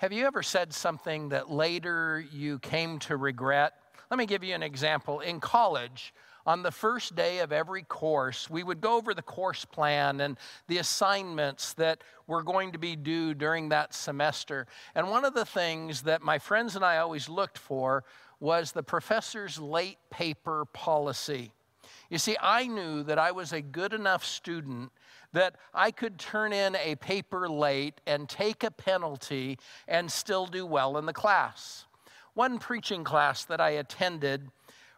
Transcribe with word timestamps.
Have 0.00 0.14
you 0.14 0.26
ever 0.26 0.42
said 0.42 0.72
something 0.72 1.28
that 1.28 1.50
later 1.50 2.24
you 2.32 2.58
came 2.60 3.00
to 3.00 3.18
regret? 3.18 3.74
Let 4.10 4.16
me 4.16 4.24
give 4.24 4.42
you 4.42 4.54
an 4.54 4.62
example. 4.62 5.20
In 5.20 5.40
college, 5.40 6.14
on 6.46 6.62
the 6.62 6.70
first 6.70 7.14
day 7.14 7.40
of 7.40 7.52
every 7.52 7.82
course, 7.82 8.48
we 8.48 8.62
would 8.62 8.80
go 8.80 8.96
over 8.96 9.12
the 9.12 9.20
course 9.20 9.66
plan 9.66 10.22
and 10.22 10.38
the 10.68 10.78
assignments 10.78 11.74
that 11.74 12.02
were 12.26 12.42
going 12.42 12.72
to 12.72 12.78
be 12.78 12.96
due 12.96 13.34
during 13.34 13.68
that 13.68 13.92
semester. 13.92 14.66
And 14.94 15.10
one 15.10 15.26
of 15.26 15.34
the 15.34 15.44
things 15.44 16.00
that 16.04 16.22
my 16.22 16.38
friends 16.38 16.76
and 16.76 16.84
I 16.84 16.96
always 16.96 17.28
looked 17.28 17.58
for 17.58 18.04
was 18.40 18.72
the 18.72 18.82
professor's 18.82 19.58
late 19.58 19.98
paper 20.08 20.64
policy. 20.72 21.52
You 22.08 22.16
see, 22.16 22.38
I 22.40 22.68
knew 22.68 23.02
that 23.02 23.18
I 23.18 23.32
was 23.32 23.52
a 23.52 23.60
good 23.60 23.92
enough 23.92 24.24
student 24.24 24.92
that 25.32 25.56
I 25.72 25.90
could 25.90 26.18
turn 26.18 26.52
in 26.52 26.76
a 26.76 26.96
paper 26.96 27.48
late 27.48 28.00
and 28.06 28.28
take 28.28 28.64
a 28.64 28.70
penalty 28.70 29.58
and 29.86 30.10
still 30.10 30.46
do 30.46 30.66
well 30.66 30.98
in 30.98 31.06
the 31.06 31.12
class. 31.12 31.86
One 32.34 32.58
preaching 32.58 33.04
class 33.04 33.44
that 33.46 33.60
I 33.60 33.70
attended, 33.70 34.50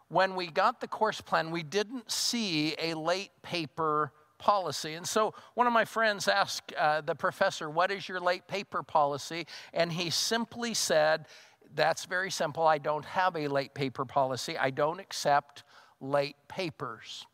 when 0.09 0.35
we 0.35 0.47
got 0.47 0.81
the 0.81 0.89
course 0.89 1.21
plan, 1.21 1.51
we 1.51 1.63
didn't 1.63 2.11
see 2.11 2.75
a 2.79 2.95
late 2.95 3.31
paper 3.43 4.13
policy. 4.39 4.95
And 4.95 5.07
so 5.07 5.35
one 5.55 5.67
of 5.67 5.73
my 5.73 5.85
friends 5.85 6.29
asked 6.29 6.75
uh, 6.75 7.01
the 7.01 7.15
professor, 7.15 7.71
What 7.71 7.91
is 7.91 8.09
your 8.09 8.21
late 8.21 8.47
paper 8.49 8.83
policy? 8.83 9.47
And 9.73 9.93
he 9.93 10.11
simply 10.11 10.75
said, 10.75 11.27
That's 11.75 12.05
very 12.05 12.31
simple. 12.31 12.67
I 12.67 12.79
don't 12.79 13.05
have 13.05 13.37
a 13.37 13.49
late 13.49 13.73
paper 13.73 14.05
policy. 14.05 14.59
I 14.59 14.71
don't 14.71 15.01
accept 15.01 15.65
late 16.01 16.37
papers 16.49 17.27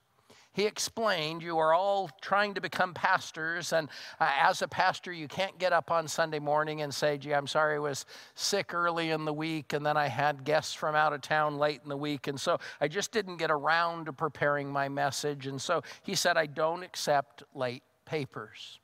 he 0.59 0.67
explained 0.67 1.41
you 1.41 1.57
are 1.59 1.73
all 1.73 2.11
trying 2.21 2.53
to 2.55 2.61
become 2.61 2.93
pastors, 2.93 3.73
and 3.73 3.89
uh, 4.19 4.29
as 4.41 4.61
a 4.61 4.67
pastor, 4.67 5.13
you 5.13 5.29
can't 5.29 5.57
get 5.57 5.73
up 5.73 5.93
on 5.93 6.09
Sunday 6.09 6.41
morning 6.41 6.83
and 6.83 6.93
say, 6.93 7.17
gee, 7.17 7.33
I'm 7.33 7.47
sorry 7.47 7.77
I 7.77 7.79
was 7.79 8.05
sick 8.35 8.75
early 8.75 9.11
in 9.11 9.25
the 9.25 9.33
week, 9.33 9.73
and 9.73 9.87
then 9.87 9.97
I 9.97 10.09
had 10.09 10.43
guests 10.43 10.75
from 10.75 10.97
out 10.97 11.13
of 11.13 11.21
town 11.21 11.59
late 11.59 11.83
in 11.85 11.89
the 11.89 11.97
week, 11.97 12.27
and 12.27 12.41
so 12.41 12.59
I 12.81 12.89
just 12.89 13.13
didn't 13.13 13.37
get 13.37 13.53
around 13.53 14.07
to 14.07 14.13
preparing 14.13 14.69
my 14.69 14.89
message. 14.89 15.47
And 15.47 15.63
so 15.63 15.83
he 16.03 16.17
said, 16.17 16.37
I 16.37 16.47
don't 16.47 16.83
accept 16.83 17.45
late 17.55 17.85
papers. 18.05 18.81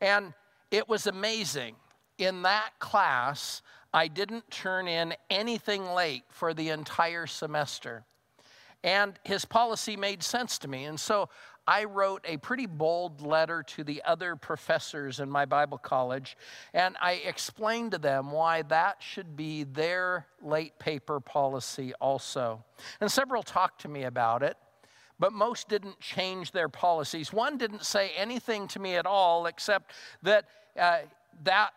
And 0.00 0.32
it 0.70 0.88
was 0.88 1.08
amazing. 1.08 1.74
In 2.18 2.42
that 2.42 2.70
class, 2.78 3.62
I 3.92 4.06
didn't 4.06 4.48
turn 4.48 4.86
in 4.86 5.14
anything 5.28 5.86
late 5.86 6.22
for 6.28 6.54
the 6.54 6.68
entire 6.68 7.26
semester. 7.26 8.04
And 8.82 9.18
his 9.24 9.44
policy 9.44 9.96
made 9.96 10.22
sense 10.22 10.58
to 10.58 10.68
me. 10.68 10.84
And 10.84 10.98
so 10.98 11.28
I 11.66 11.84
wrote 11.84 12.24
a 12.26 12.36
pretty 12.38 12.66
bold 12.66 13.20
letter 13.20 13.62
to 13.62 13.84
the 13.84 14.02
other 14.04 14.34
professors 14.34 15.20
in 15.20 15.30
my 15.30 15.44
Bible 15.44 15.78
college, 15.78 16.36
and 16.74 16.96
I 17.00 17.12
explained 17.24 17.92
to 17.92 17.98
them 17.98 18.32
why 18.32 18.62
that 18.62 18.96
should 19.00 19.36
be 19.36 19.64
their 19.64 20.26
late 20.42 20.78
paper 20.78 21.20
policy 21.20 21.92
also. 22.00 22.64
And 23.00 23.12
several 23.12 23.42
talked 23.42 23.82
to 23.82 23.88
me 23.88 24.04
about 24.04 24.42
it, 24.42 24.56
but 25.18 25.32
most 25.32 25.68
didn't 25.68 26.00
change 26.00 26.50
their 26.50 26.68
policies. 26.68 27.32
One 27.32 27.58
didn't 27.58 27.84
say 27.84 28.12
anything 28.16 28.66
to 28.68 28.80
me 28.80 28.96
at 28.96 29.06
all 29.06 29.46
except 29.46 29.92
that 30.22 30.46
uh, 30.76 31.00
that 31.44 31.70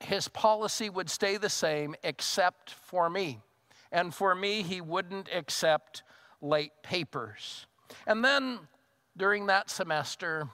his 0.00 0.28
policy 0.28 0.90
would 0.90 1.10
stay 1.10 1.36
the 1.36 1.48
same 1.48 1.94
except 2.04 2.70
for 2.70 3.10
me. 3.10 3.40
And 3.92 4.14
for 4.14 4.34
me, 4.34 4.62
he 4.62 4.80
wouldn't 4.80 5.28
accept 5.34 6.02
late 6.40 6.72
papers. 6.82 7.66
And 8.06 8.24
then 8.24 8.58
during 9.16 9.46
that 9.46 9.70
semester, 9.70 10.48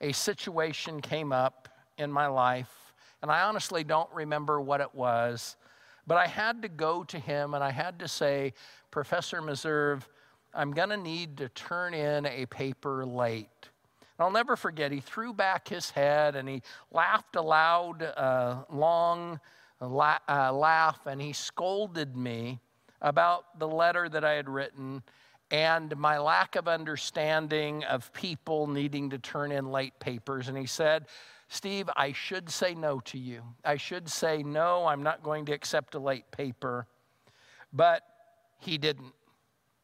a 0.00 0.12
situation 0.12 1.00
came 1.00 1.32
up 1.32 1.68
in 1.98 2.10
my 2.10 2.26
life, 2.26 2.92
and 3.22 3.30
I 3.30 3.42
honestly 3.42 3.84
don't 3.84 4.10
remember 4.12 4.60
what 4.60 4.80
it 4.80 4.94
was, 4.94 5.56
but 6.06 6.16
I 6.16 6.26
had 6.26 6.62
to 6.62 6.68
go 6.68 7.04
to 7.04 7.18
him 7.18 7.54
and 7.54 7.62
I 7.62 7.70
had 7.70 8.00
to 8.00 8.08
say, 8.08 8.54
Professor 8.90 9.40
Meserve, 9.40 10.02
I'm 10.52 10.72
going 10.72 10.88
to 10.90 10.96
need 10.96 11.36
to 11.38 11.48
turn 11.50 11.94
in 11.94 12.26
a 12.26 12.46
paper 12.46 13.06
late. 13.06 13.48
And 14.18 14.26
I'll 14.26 14.32
never 14.32 14.56
forget, 14.56 14.90
he 14.92 15.00
threw 15.00 15.32
back 15.32 15.68
his 15.68 15.90
head 15.90 16.34
and 16.36 16.48
he 16.48 16.62
laughed 16.90 17.36
a 17.36 17.42
loud, 17.42 18.02
uh, 18.02 18.64
long 18.70 19.40
la- 19.80 20.18
uh, 20.28 20.52
laugh, 20.52 21.06
and 21.06 21.20
he 21.22 21.32
scolded 21.32 22.16
me 22.16 22.60
about 23.00 23.58
the 23.58 23.68
letter 23.68 24.08
that 24.08 24.24
I 24.24 24.32
had 24.32 24.48
written 24.48 25.02
and 25.52 25.94
my 25.98 26.18
lack 26.18 26.56
of 26.56 26.66
understanding 26.66 27.84
of 27.84 28.10
people 28.14 28.66
needing 28.66 29.10
to 29.10 29.18
turn 29.18 29.52
in 29.52 29.70
late 29.70 29.92
papers. 30.00 30.48
And 30.48 30.56
he 30.56 30.64
said, 30.64 31.04
Steve, 31.48 31.90
I 31.94 32.12
should 32.12 32.48
say 32.48 32.74
no 32.74 33.00
to 33.00 33.18
you. 33.18 33.42
I 33.62 33.76
should 33.76 34.08
say, 34.08 34.42
no, 34.42 34.86
I'm 34.86 35.02
not 35.02 35.22
going 35.22 35.44
to 35.44 35.52
accept 35.52 35.94
a 35.94 35.98
late 35.98 36.30
paper. 36.30 36.86
But 37.70 38.02
he 38.60 38.78
didn't. 38.78 39.12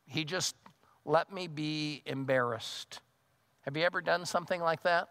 He 0.07 0.25
just 0.25 0.57
let 1.05 1.31
me 1.31 1.47
be 1.47 2.03
embarrassed. 2.07 3.01
Have 3.63 3.77
you 3.77 3.85
ever 3.85 4.01
done 4.01 4.25
something 4.25 4.63
like 4.63 4.83
that? 4.85 5.11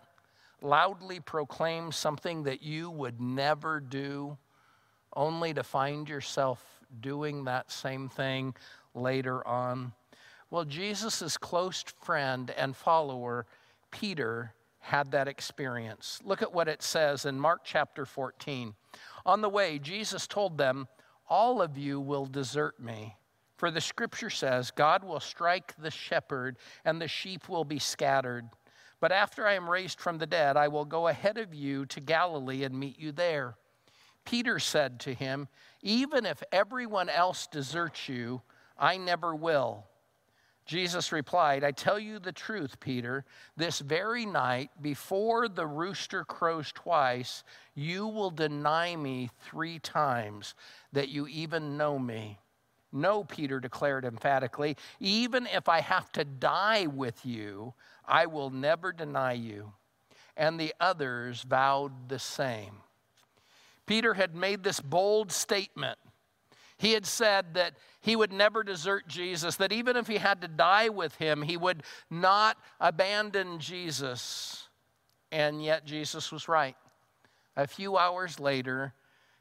Loudly 0.64 1.20
proclaim 1.20 1.92
something 1.92 2.42
that 2.44 2.64
you 2.64 2.90
would 2.90 3.22
never 3.22 3.80
do, 3.80 4.36
only 5.16 5.54
to 5.54 5.62
find 5.62 6.10
yourself 6.10 6.64
doing 7.00 7.44
that 7.44 7.72
same 7.72 8.10
thing 8.10 8.56
later 8.96 9.48
on? 9.48 9.92
Well, 10.50 10.64
Jesus' 10.64 11.38
close 11.38 11.84
friend 12.02 12.52
and 12.52 12.76
follower, 12.76 13.46
Peter, 13.92 14.54
had 14.80 15.12
that 15.12 15.28
experience. 15.28 16.22
Look 16.24 16.42
at 16.42 16.54
what 16.54 16.70
it 16.70 16.82
says 16.82 17.26
in 17.26 17.38
Mark 17.38 17.62
chapter 17.66 18.06
14. 18.06 18.74
On 19.26 19.42
the 19.42 19.50
way, 19.50 19.78
Jesus 19.80 20.26
told 20.26 20.58
them, 20.58 20.88
All 21.30 21.62
of 21.62 21.78
you 21.78 22.00
will 22.00 22.26
desert 22.26 22.80
me. 22.80 23.18
For 23.58 23.72
the 23.72 23.82
scripture 23.82 24.30
says, 24.30 24.72
God 24.72 25.04
will 25.04 25.20
strike 25.20 25.74
the 25.78 25.92
shepherd, 25.92 26.58
and 26.86 27.02
the 27.02 27.08
sheep 27.10 27.50
will 27.50 27.66
be 27.66 27.80
scattered. 27.80 28.48
But 29.02 29.12
after 29.12 29.46
I 29.46 29.54
am 29.54 29.70
raised 29.70 30.00
from 30.00 30.18
the 30.18 30.28
dead, 30.28 30.56
I 30.56 30.70
will 30.70 30.86
go 30.86 31.08
ahead 31.08 31.38
of 31.38 31.54
you 31.54 31.86
to 31.88 32.00
Galilee 32.00 32.64
and 32.64 32.80
meet 32.80 32.98
you 33.00 33.12
there. 33.12 33.56
Peter 34.24 34.60
said 34.60 35.00
to 35.02 35.14
him, 35.14 35.48
Even 35.82 36.26
if 36.26 36.42
everyone 36.52 37.10
else 37.10 37.48
deserts 37.48 38.08
you, 38.08 38.42
I 38.78 38.98
never 38.98 39.36
will. 39.36 39.86
Jesus 40.68 41.14
replied, 41.14 41.64
I 41.64 41.72
tell 41.72 41.98
you 41.98 42.20
the 42.20 42.34
truth, 42.34 42.80
Peter. 42.82 43.24
This 43.56 43.80
very 43.80 44.26
night, 44.26 44.70
before 44.82 45.48
the 45.48 45.66
rooster 45.66 46.26
crows 46.26 46.74
twice, 46.74 47.44
you 47.74 48.06
will 48.06 48.32
deny 48.32 48.96
me 48.96 49.30
three 49.40 49.80
times 49.80 50.56
that 50.92 51.08
you 51.08 51.26
even 51.28 51.78
know 51.78 51.98
me. 51.98 52.38
No, 52.92 53.24
Peter 53.24 53.60
declared 53.62 54.04
emphatically, 54.04 54.76
even 55.00 55.48
if 55.48 55.70
I 55.70 55.80
have 55.80 56.12
to 56.14 56.26
die 56.26 56.88
with 56.88 57.26
you, 57.26 57.74
I 58.06 58.26
will 58.26 58.50
never 58.50 58.92
deny 58.92 59.34
you. 59.34 59.72
And 60.36 60.60
the 60.60 60.74
others 60.80 61.44
vowed 61.44 62.10
the 62.10 62.20
same. 62.20 62.82
Peter 63.86 64.14
had 64.16 64.36
made 64.36 64.64
this 64.64 64.82
bold 64.82 65.32
statement 65.32 65.98
he 66.78 66.94
had 66.94 67.06
said 67.06 67.56
that 67.56 67.74
he 68.02 68.16
would 68.16 68.32
never 68.32 68.64
desert 68.64 69.08
Jesus, 69.08 69.56
that 69.56 69.72
even 69.72 69.96
if 69.96 70.08
he 70.08 70.18
had 70.18 70.42
to 70.42 70.48
die 70.48 70.90
with 70.90 71.16
him, 71.16 71.42
he 71.42 71.58
would 71.58 71.84
not 72.10 72.58
abandon 72.80 73.60
Jesus. 73.60 74.68
And 75.32 75.64
yet 75.64 75.86
Jesus 75.86 76.32
was 76.32 76.48
right. 76.48 76.76
A 77.56 77.68
few 77.68 77.98
hours 77.98 78.40
later, 78.40 78.94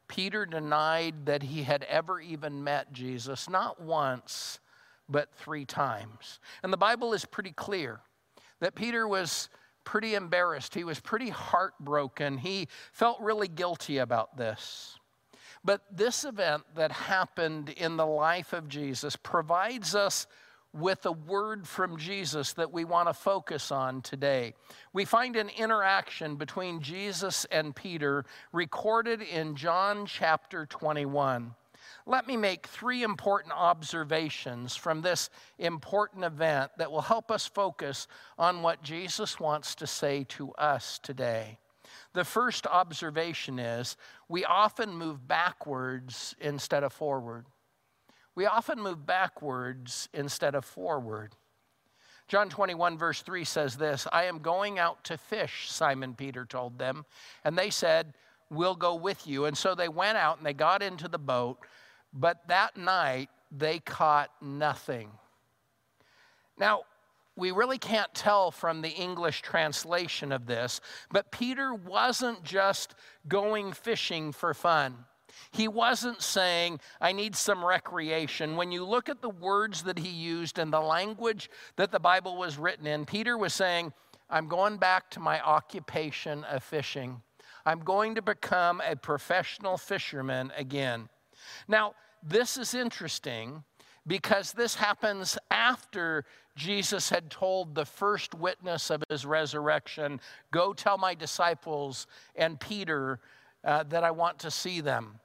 Peter 0.08 0.46
denied 0.46 1.26
that 1.26 1.42
he 1.42 1.62
had 1.62 1.84
ever 1.84 2.20
even 2.20 2.64
met 2.64 2.92
Jesus, 2.92 3.48
not 3.48 3.80
once, 3.80 4.58
but 5.08 5.32
three 5.34 5.64
times. 5.64 6.40
And 6.62 6.72
the 6.72 6.78
Bible 6.78 7.12
is 7.12 7.24
pretty 7.24 7.52
clear 7.52 8.00
that 8.60 8.74
Peter 8.74 9.06
was 9.06 9.48
pretty 9.84 10.14
embarrassed. 10.14 10.74
He 10.74 10.84
was 10.84 10.98
pretty 10.98 11.28
heartbroken. 11.28 12.38
He 12.38 12.68
felt 12.92 13.20
really 13.20 13.48
guilty 13.48 13.98
about 13.98 14.36
this. 14.36 14.98
But 15.66 15.82
this 15.90 16.24
event 16.24 16.62
that 16.76 16.92
happened 16.92 17.70
in 17.70 17.96
the 17.96 18.06
life 18.06 18.52
of 18.52 18.68
Jesus 18.68 19.16
provides 19.16 19.96
us 19.96 20.28
with 20.72 21.04
a 21.06 21.12
word 21.12 21.66
from 21.66 21.96
Jesus 21.96 22.52
that 22.52 22.72
we 22.72 22.84
want 22.84 23.08
to 23.08 23.14
focus 23.14 23.72
on 23.72 24.00
today. 24.00 24.54
We 24.92 25.04
find 25.04 25.34
an 25.34 25.48
interaction 25.48 26.36
between 26.36 26.82
Jesus 26.82 27.46
and 27.46 27.74
Peter 27.74 28.24
recorded 28.52 29.20
in 29.20 29.56
John 29.56 30.06
chapter 30.06 30.66
21. 30.66 31.56
Let 32.06 32.28
me 32.28 32.36
make 32.36 32.68
three 32.68 33.02
important 33.02 33.52
observations 33.52 34.76
from 34.76 35.02
this 35.02 35.30
important 35.58 36.24
event 36.24 36.70
that 36.78 36.92
will 36.92 37.00
help 37.00 37.32
us 37.32 37.44
focus 37.44 38.06
on 38.38 38.62
what 38.62 38.84
Jesus 38.84 39.40
wants 39.40 39.74
to 39.76 39.88
say 39.88 40.22
to 40.28 40.52
us 40.52 41.00
today. 41.02 41.58
The 42.16 42.24
first 42.24 42.66
observation 42.66 43.58
is 43.58 43.94
we 44.26 44.46
often 44.46 44.96
move 44.96 45.28
backwards 45.28 46.34
instead 46.40 46.82
of 46.82 46.94
forward. 46.94 47.44
We 48.34 48.46
often 48.46 48.80
move 48.80 49.04
backwards 49.04 50.08
instead 50.14 50.54
of 50.54 50.64
forward. 50.64 51.34
John 52.26 52.48
21, 52.48 52.96
verse 52.96 53.20
3 53.20 53.44
says 53.44 53.76
this 53.76 54.06
I 54.14 54.24
am 54.24 54.38
going 54.38 54.78
out 54.78 55.04
to 55.04 55.18
fish, 55.18 55.70
Simon 55.70 56.14
Peter 56.14 56.46
told 56.46 56.78
them. 56.78 57.04
And 57.44 57.58
they 57.58 57.68
said, 57.68 58.14
we'll 58.48 58.76
go 58.76 58.94
with 58.94 59.26
you. 59.26 59.44
And 59.44 59.54
so 59.54 59.74
they 59.74 59.90
went 59.90 60.16
out 60.16 60.38
and 60.38 60.46
they 60.46 60.54
got 60.54 60.82
into 60.82 61.08
the 61.08 61.18
boat, 61.18 61.58
but 62.14 62.48
that 62.48 62.78
night 62.78 63.28
they 63.52 63.78
caught 63.78 64.30
nothing. 64.40 65.10
Now, 66.56 66.84
we 67.36 67.50
really 67.50 67.78
can't 67.78 68.12
tell 68.14 68.50
from 68.50 68.80
the 68.80 68.90
English 68.90 69.42
translation 69.42 70.32
of 70.32 70.46
this, 70.46 70.80
but 71.10 71.30
Peter 71.30 71.74
wasn't 71.74 72.42
just 72.42 72.94
going 73.28 73.72
fishing 73.72 74.32
for 74.32 74.54
fun. 74.54 75.04
He 75.50 75.68
wasn't 75.68 76.22
saying, 76.22 76.80
I 77.00 77.12
need 77.12 77.36
some 77.36 77.64
recreation. 77.64 78.56
When 78.56 78.72
you 78.72 78.84
look 78.84 79.08
at 79.08 79.20
the 79.20 79.30
words 79.30 79.82
that 79.82 79.98
he 79.98 80.08
used 80.08 80.58
and 80.58 80.72
the 80.72 80.80
language 80.80 81.50
that 81.76 81.92
the 81.92 82.00
Bible 82.00 82.36
was 82.36 82.56
written 82.56 82.86
in, 82.86 83.04
Peter 83.04 83.36
was 83.36 83.52
saying, 83.52 83.92
I'm 84.30 84.48
going 84.48 84.78
back 84.78 85.10
to 85.10 85.20
my 85.20 85.40
occupation 85.40 86.42
of 86.44 86.64
fishing. 86.64 87.20
I'm 87.64 87.80
going 87.80 88.14
to 88.14 88.22
become 88.22 88.80
a 88.80 88.96
professional 88.96 89.76
fisherman 89.76 90.52
again. 90.56 91.08
Now, 91.68 91.94
this 92.22 92.56
is 92.56 92.74
interesting 92.74 93.64
because 94.06 94.52
this 94.52 94.74
happens 94.74 95.36
after 95.50 96.24
Jesus 96.54 97.10
had 97.10 97.30
told 97.30 97.74
the 97.74 97.84
first 97.84 98.34
witness 98.34 98.90
of 98.90 99.02
his 99.10 99.26
resurrection, 99.26 100.20
Go 100.50 100.72
tell 100.72 100.98
my 100.98 101.14
disciples 101.14 102.06
and 102.34 102.58
Peter 102.58 103.20
uh, 103.64 103.82
that 103.84 104.04
I 104.04 104.10
want 104.10 104.38
to 104.40 104.50
see 104.50 104.80
them. 104.80 105.20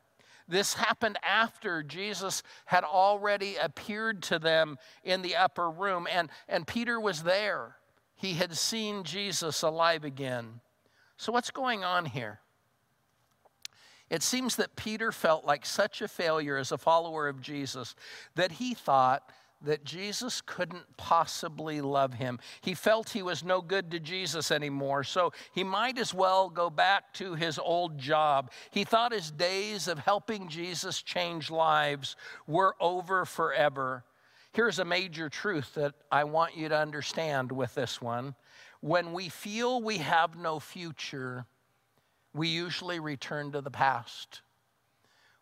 This 0.48 0.74
happened 0.74 1.18
after 1.24 1.81
Jesus 1.83 2.44
had 2.66 2.83
already 2.83 3.56
appeared 3.56 4.22
to 4.24 4.39
them 4.39 4.78
in 5.04 5.22
the 5.22 5.36
upper 5.38 5.69
room, 5.69 6.07
and, 6.12 6.30
and 6.50 6.68
Peter 6.68 7.00
was 7.00 7.24
there. 7.24 7.75
He 8.16 8.33
had 8.33 8.57
seen 8.57 9.04
Jesus 9.04 9.62
alive 9.62 10.04
again. 10.04 10.60
So, 11.18 11.31
what's 11.31 11.51
going 11.51 11.83
on 11.83 12.06
here? 12.06 12.39
It 14.12 14.22
seems 14.22 14.58
that 14.58 14.75
Peter 14.75 15.13
felt 15.13 15.46
like 15.46 15.66
such 15.66 16.02
a 16.02 16.08
failure 16.08 16.58
as 16.58 16.74
a 16.74 16.78
follower 16.78 17.30
of 17.30 17.42
Jesus 17.42 17.96
that 18.36 18.52
he 18.52 18.74
thought 18.74 19.31
that 19.63 19.86
Jesus 19.86 20.42
couldn't 20.42 20.98
possibly 20.98 21.80
love 21.80 22.16
him. 22.16 22.40
He 22.60 22.74
felt 22.74 23.10
he 23.10 23.22
was 23.22 23.44
no 23.44 23.62
good 23.62 23.90
to 23.92 24.00
Jesus 24.00 24.52
anymore, 24.52 25.06
so 25.06 25.31
he 25.54 25.63
might 25.63 25.98
as 25.98 26.13
well 26.13 26.50
go 26.50 26.69
back 26.69 27.13
to 27.13 27.36
his 27.36 27.58
old 27.58 27.98
job. 27.98 28.52
He 28.72 28.84
thought 28.84 29.13
his 29.13 29.31
days 29.31 29.88
of 29.88 30.00
helping 30.00 30.50
Jesus 30.50 31.02
change 31.02 31.50
lives 31.50 32.18
were 32.48 32.75
over 32.81 33.24
forever. 33.24 34.04
Here's 34.52 34.80
a 34.80 34.86
major 34.86 35.30
truth 35.30 35.75
that 35.75 35.94
I 36.12 36.25
want 36.25 36.57
you 36.57 36.68
to 36.68 36.78
understand 36.78 37.50
with 37.50 37.74
this 37.75 38.02
one. 38.02 38.36
When 38.81 39.14
we 39.14 39.30
feel 39.30 39.81
we 39.81 40.00
have 40.00 40.36
no 40.36 40.60
future, 40.60 41.46
we 42.33 42.48
usually 42.48 43.00
return 43.00 43.51
to 43.51 43.62
the 43.62 43.72
past. 43.72 44.42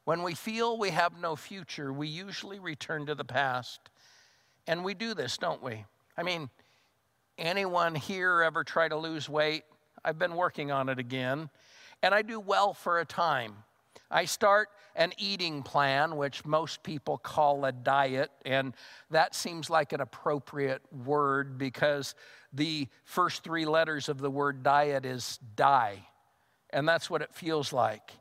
When 0.05 0.23
we 0.23 0.33
feel 0.33 0.77
we 0.77 0.89
have 0.89 1.19
no 1.19 1.35
future, 1.35 1.93
we 1.93 2.07
usually 2.07 2.59
return 2.59 3.05
to 3.05 3.15
the 3.15 3.23
past. 3.23 3.79
And 4.67 4.83
we 4.83 4.93
do 4.93 5.13
this, 5.13 5.37
don't 5.37 5.61
we? 5.61 5.85
I 6.17 6.23
mean, 6.23 6.49
anyone 7.37 7.95
here 7.95 8.41
ever 8.41 8.63
try 8.63 8.87
to 8.87 8.97
lose 8.97 9.29
weight? 9.29 9.63
I've 10.03 10.17
been 10.17 10.35
working 10.35 10.71
on 10.71 10.89
it 10.89 10.97
again, 10.97 11.49
and 12.01 12.15
I 12.15 12.21
do 12.21 12.39
well 12.39 12.73
for 12.73 12.99
a 12.99 13.05
time. 13.05 13.53
I 14.09 14.25
start 14.25 14.69
an 14.95 15.13
eating 15.17 15.61
plan, 15.61 16.17
which 16.17 16.43
most 16.45 16.81
people 16.83 17.17
call 17.17 17.65
a 17.65 17.71
diet, 17.71 18.31
and 18.45 18.73
that 19.11 19.35
seems 19.35 19.69
like 19.69 19.93
an 19.93 20.01
appropriate 20.01 20.81
word 21.05 21.57
because 21.57 22.15
the 22.51 22.87
first 23.03 23.43
three 23.43 23.65
letters 23.65 24.09
of 24.09 24.19
the 24.19 24.31
word 24.31 24.63
diet 24.63 25.05
is 25.05 25.39
die. 25.55 25.99
And 26.71 26.87
that's 26.87 27.09
what 27.09 27.21
it 27.21 27.33
feels 27.33 27.73
like. 27.73 28.11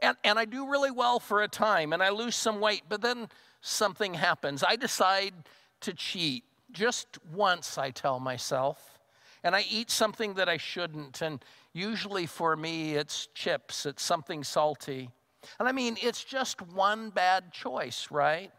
And, 0.00 0.16
and 0.24 0.38
I 0.38 0.44
do 0.44 0.68
really 0.68 0.90
well 0.90 1.18
for 1.18 1.42
a 1.42 1.48
time 1.48 1.92
and 1.92 2.02
I 2.02 2.10
lose 2.10 2.36
some 2.36 2.60
weight, 2.60 2.82
but 2.88 3.00
then 3.00 3.28
something 3.60 4.14
happens. 4.14 4.62
I 4.62 4.76
decide 4.76 5.34
to 5.80 5.92
cheat 5.92 6.44
just 6.72 7.06
once, 7.32 7.78
I 7.78 7.90
tell 7.90 8.20
myself. 8.20 8.98
And 9.42 9.54
I 9.54 9.64
eat 9.70 9.90
something 9.90 10.34
that 10.34 10.48
I 10.48 10.56
shouldn't. 10.56 11.22
And 11.22 11.42
usually 11.72 12.26
for 12.26 12.56
me, 12.56 12.94
it's 12.94 13.28
chips, 13.34 13.86
it's 13.86 14.02
something 14.02 14.44
salty. 14.44 15.10
And 15.58 15.68
I 15.68 15.72
mean, 15.72 15.96
it's 16.02 16.24
just 16.24 16.60
one 16.60 17.10
bad 17.10 17.52
choice, 17.52 18.08
right? 18.10 18.50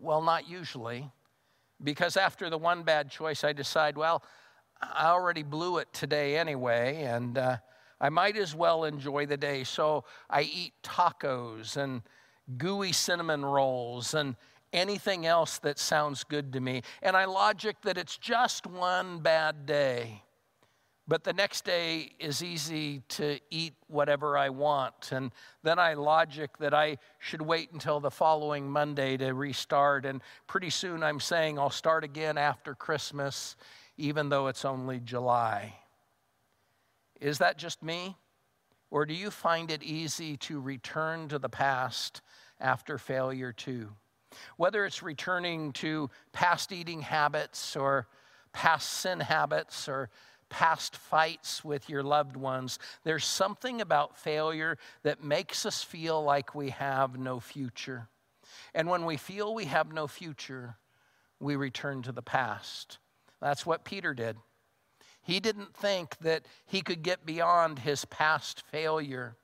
Well, 0.00 0.22
not 0.22 0.48
usually. 0.48 1.10
Because 1.82 2.16
after 2.16 2.50
the 2.50 2.58
one 2.58 2.82
bad 2.82 3.10
choice, 3.10 3.42
I 3.42 3.52
decide, 3.52 3.96
well, 3.96 4.22
I 4.80 5.06
already 5.06 5.42
blew 5.42 5.78
it 5.78 5.92
today 5.92 6.38
anyway. 6.38 7.02
And, 7.02 7.36
uh, 7.36 7.56
I 8.00 8.08
might 8.08 8.36
as 8.36 8.54
well 8.54 8.84
enjoy 8.84 9.26
the 9.26 9.36
day. 9.36 9.64
So 9.64 10.04
I 10.28 10.42
eat 10.42 10.72
tacos 10.82 11.76
and 11.76 12.02
gooey 12.56 12.92
cinnamon 12.92 13.44
rolls 13.44 14.14
and 14.14 14.36
anything 14.72 15.26
else 15.26 15.58
that 15.58 15.78
sounds 15.78 16.24
good 16.24 16.52
to 16.52 16.60
me. 16.60 16.82
And 17.02 17.16
I 17.16 17.24
logic 17.26 17.76
that 17.82 17.98
it's 17.98 18.16
just 18.16 18.66
one 18.66 19.18
bad 19.20 19.66
day. 19.66 20.22
But 21.08 21.24
the 21.24 21.32
next 21.32 21.64
day 21.64 22.12
is 22.20 22.40
easy 22.40 23.02
to 23.08 23.40
eat 23.50 23.74
whatever 23.88 24.38
I 24.38 24.48
want. 24.50 25.10
And 25.10 25.32
then 25.64 25.76
I 25.76 25.94
logic 25.94 26.56
that 26.58 26.72
I 26.72 26.98
should 27.18 27.42
wait 27.42 27.72
until 27.72 27.98
the 27.98 28.12
following 28.12 28.70
Monday 28.70 29.16
to 29.16 29.34
restart. 29.34 30.06
And 30.06 30.22
pretty 30.46 30.70
soon 30.70 31.02
I'm 31.02 31.18
saying 31.18 31.58
I'll 31.58 31.68
start 31.68 32.04
again 32.04 32.38
after 32.38 32.76
Christmas, 32.76 33.56
even 33.98 34.28
though 34.28 34.46
it's 34.46 34.64
only 34.64 35.00
July. 35.00 35.74
Is 37.20 37.38
that 37.38 37.58
just 37.58 37.82
me? 37.82 38.16
Or 38.90 39.06
do 39.06 39.14
you 39.14 39.30
find 39.30 39.70
it 39.70 39.82
easy 39.82 40.36
to 40.38 40.60
return 40.60 41.28
to 41.28 41.38
the 41.38 41.48
past 41.48 42.22
after 42.58 42.98
failure 42.98 43.52
too? 43.52 43.90
Whether 44.56 44.84
it's 44.84 45.02
returning 45.02 45.72
to 45.74 46.10
past 46.32 46.72
eating 46.72 47.02
habits 47.02 47.76
or 47.76 48.08
past 48.52 48.90
sin 48.90 49.20
habits 49.20 49.88
or 49.88 50.10
past 50.48 50.96
fights 50.96 51.64
with 51.64 51.88
your 51.88 52.02
loved 52.02 52.36
ones, 52.36 52.78
there's 53.04 53.24
something 53.24 53.80
about 53.80 54.18
failure 54.18 54.78
that 55.04 55.22
makes 55.22 55.64
us 55.64 55.82
feel 55.82 56.22
like 56.22 56.54
we 56.54 56.70
have 56.70 57.18
no 57.18 57.38
future. 57.38 58.08
And 58.74 58.88
when 58.88 59.04
we 59.04 59.16
feel 59.16 59.54
we 59.54 59.66
have 59.66 59.92
no 59.92 60.06
future, 60.06 60.76
we 61.38 61.54
return 61.56 62.02
to 62.02 62.12
the 62.12 62.22
past. 62.22 62.98
That's 63.40 63.64
what 63.64 63.84
Peter 63.84 64.12
did. 64.12 64.36
He 65.30 65.38
didn't 65.38 65.76
think 65.76 66.18
that 66.22 66.44
he 66.66 66.82
could 66.82 67.04
get 67.04 67.24
beyond 67.24 67.78
his 67.78 68.04
past 68.06 68.64
failure. 68.72 69.36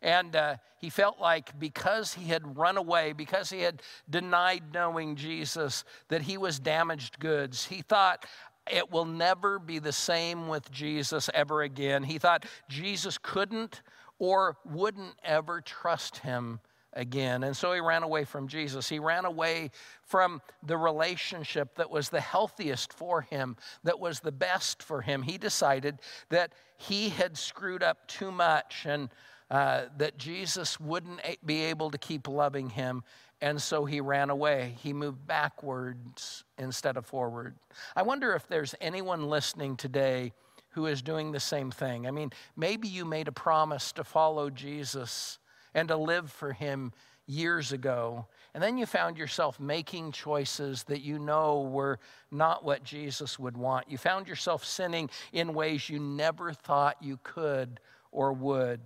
And 0.00 0.34
uh, 0.34 0.56
he 0.80 0.88
felt 0.88 1.20
like 1.20 1.58
because 1.58 2.14
he 2.14 2.28
had 2.28 2.56
run 2.56 2.78
away, 2.78 3.12
because 3.12 3.50
he 3.50 3.60
had 3.60 3.82
denied 4.08 4.72
knowing 4.72 5.16
Jesus, 5.16 5.84
that 6.08 6.22
he 6.22 6.38
was 6.38 6.58
damaged 6.58 7.18
goods. 7.18 7.66
He 7.66 7.82
thought, 7.82 8.24
it 8.72 8.90
will 8.90 9.04
never 9.04 9.58
be 9.58 9.78
the 9.78 9.92
same 9.92 10.48
with 10.48 10.70
Jesus 10.70 11.28
ever 11.34 11.60
again. 11.60 12.04
He 12.04 12.16
thought 12.16 12.46
Jesus 12.70 13.18
couldn't 13.18 13.82
or 14.18 14.56
wouldn't 14.64 15.16
ever 15.22 15.60
trust 15.60 16.16
him 16.18 16.60
again. 16.98 17.44
And 17.44 17.56
so 17.56 17.72
he 17.72 17.80
ran 17.80 18.02
away 18.02 18.24
from 18.24 18.48
Jesus. 18.48 18.88
He 18.88 18.98
ran 18.98 19.24
away 19.24 19.70
from 20.02 20.42
the 20.62 20.76
relationship 20.76 21.76
that 21.76 21.90
was 21.90 22.10
the 22.10 22.20
healthiest 22.20 22.92
for 22.92 23.22
him, 23.22 23.56
that 23.84 24.00
was 24.00 24.20
the 24.20 24.32
best 24.32 24.82
for 24.82 25.00
him. 25.00 25.22
He 25.22 25.38
decided 25.38 26.00
that 26.28 26.52
he 26.76 27.08
had 27.08 27.38
screwed 27.38 27.82
up 27.82 28.06
too 28.08 28.30
much 28.30 28.84
and 28.84 29.08
uh, 29.50 29.84
that 29.96 30.18
Jesus 30.18 30.78
wouldn't 30.78 31.20
be 31.46 31.64
able 31.64 31.90
to 31.90 31.98
keep 31.98 32.28
loving 32.28 32.68
him. 32.68 33.02
And 33.40 33.62
so 33.62 33.84
he 33.84 34.00
ran 34.00 34.30
away. 34.30 34.74
He 34.82 34.92
moved 34.92 35.26
backwards 35.26 36.44
instead 36.58 36.96
of 36.96 37.06
forward. 37.06 37.54
I 37.94 38.02
wonder 38.02 38.34
if 38.34 38.48
there's 38.48 38.74
anyone 38.80 39.28
listening 39.28 39.76
today 39.76 40.32
who 40.70 40.86
is 40.86 41.00
doing 41.00 41.32
the 41.32 41.40
same 41.40 41.70
thing. 41.70 42.06
I 42.06 42.10
mean, 42.10 42.30
maybe 42.56 42.88
you 42.88 43.04
made 43.04 43.28
a 43.28 43.32
promise 43.32 43.92
to 43.92 44.04
follow 44.04 44.50
Jesus 44.50 45.38
and 45.78 45.88
to 45.88 45.96
live 45.96 46.30
for 46.30 46.52
Him 46.52 46.92
years 47.26 47.72
ago. 47.72 48.26
And 48.54 48.62
then 48.62 48.76
you 48.78 48.86
found 48.86 49.16
yourself 49.16 49.60
making 49.60 50.12
choices 50.12 50.82
that 50.84 51.02
you 51.02 51.18
know 51.18 51.60
were 51.60 52.00
not 52.30 52.64
what 52.64 52.82
Jesus 52.82 53.38
would 53.38 53.56
want. 53.56 53.88
You 53.88 53.98
found 53.98 54.26
yourself 54.26 54.64
sinning 54.64 55.10
in 55.32 55.54
ways 55.54 55.88
you 55.88 56.00
never 56.00 56.52
thought 56.52 56.96
you 57.00 57.18
could 57.22 57.80
or 58.10 58.32
would. 58.32 58.80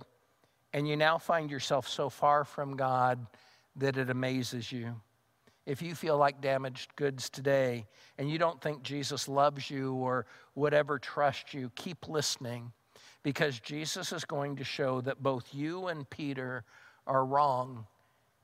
And 0.75 0.87
you 0.89 0.97
now 0.97 1.19
find 1.19 1.51
yourself 1.51 1.89
so 1.89 2.11
far 2.11 2.45
from 2.45 2.77
God 2.77 3.27
that 3.77 3.97
it 3.97 4.11
amazes 4.11 4.71
you. 4.71 4.97
If 5.65 5.81
you 5.81 5.95
feel 5.95 6.19
like 6.19 6.41
damaged 6.41 6.95
goods 6.97 7.31
today 7.31 7.87
and 8.19 8.29
you 8.29 8.37
don't 8.37 8.61
think 8.61 8.83
Jesus 8.83 9.29
loves 9.29 9.71
you 9.71 9.95
or 9.95 10.27
would 10.57 10.75
ever 10.75 10.99
trust 10.99 11.55
you, 11.55 11.71
keep 11.77 12.09
listening 12.09 12.73
because 13.23 13.61
Jesus 13.61 14.13
is 14.13 14.25
going 14.25 14.57
to 14.57 14.65
show 14.65 15.01
that 15.03 15.23
both 15.23 15.55
you 15.55 15.87
and 15.87 16.09
Peter 16.09 16.65
are 17.07 17.25
wrong 17.25 17.87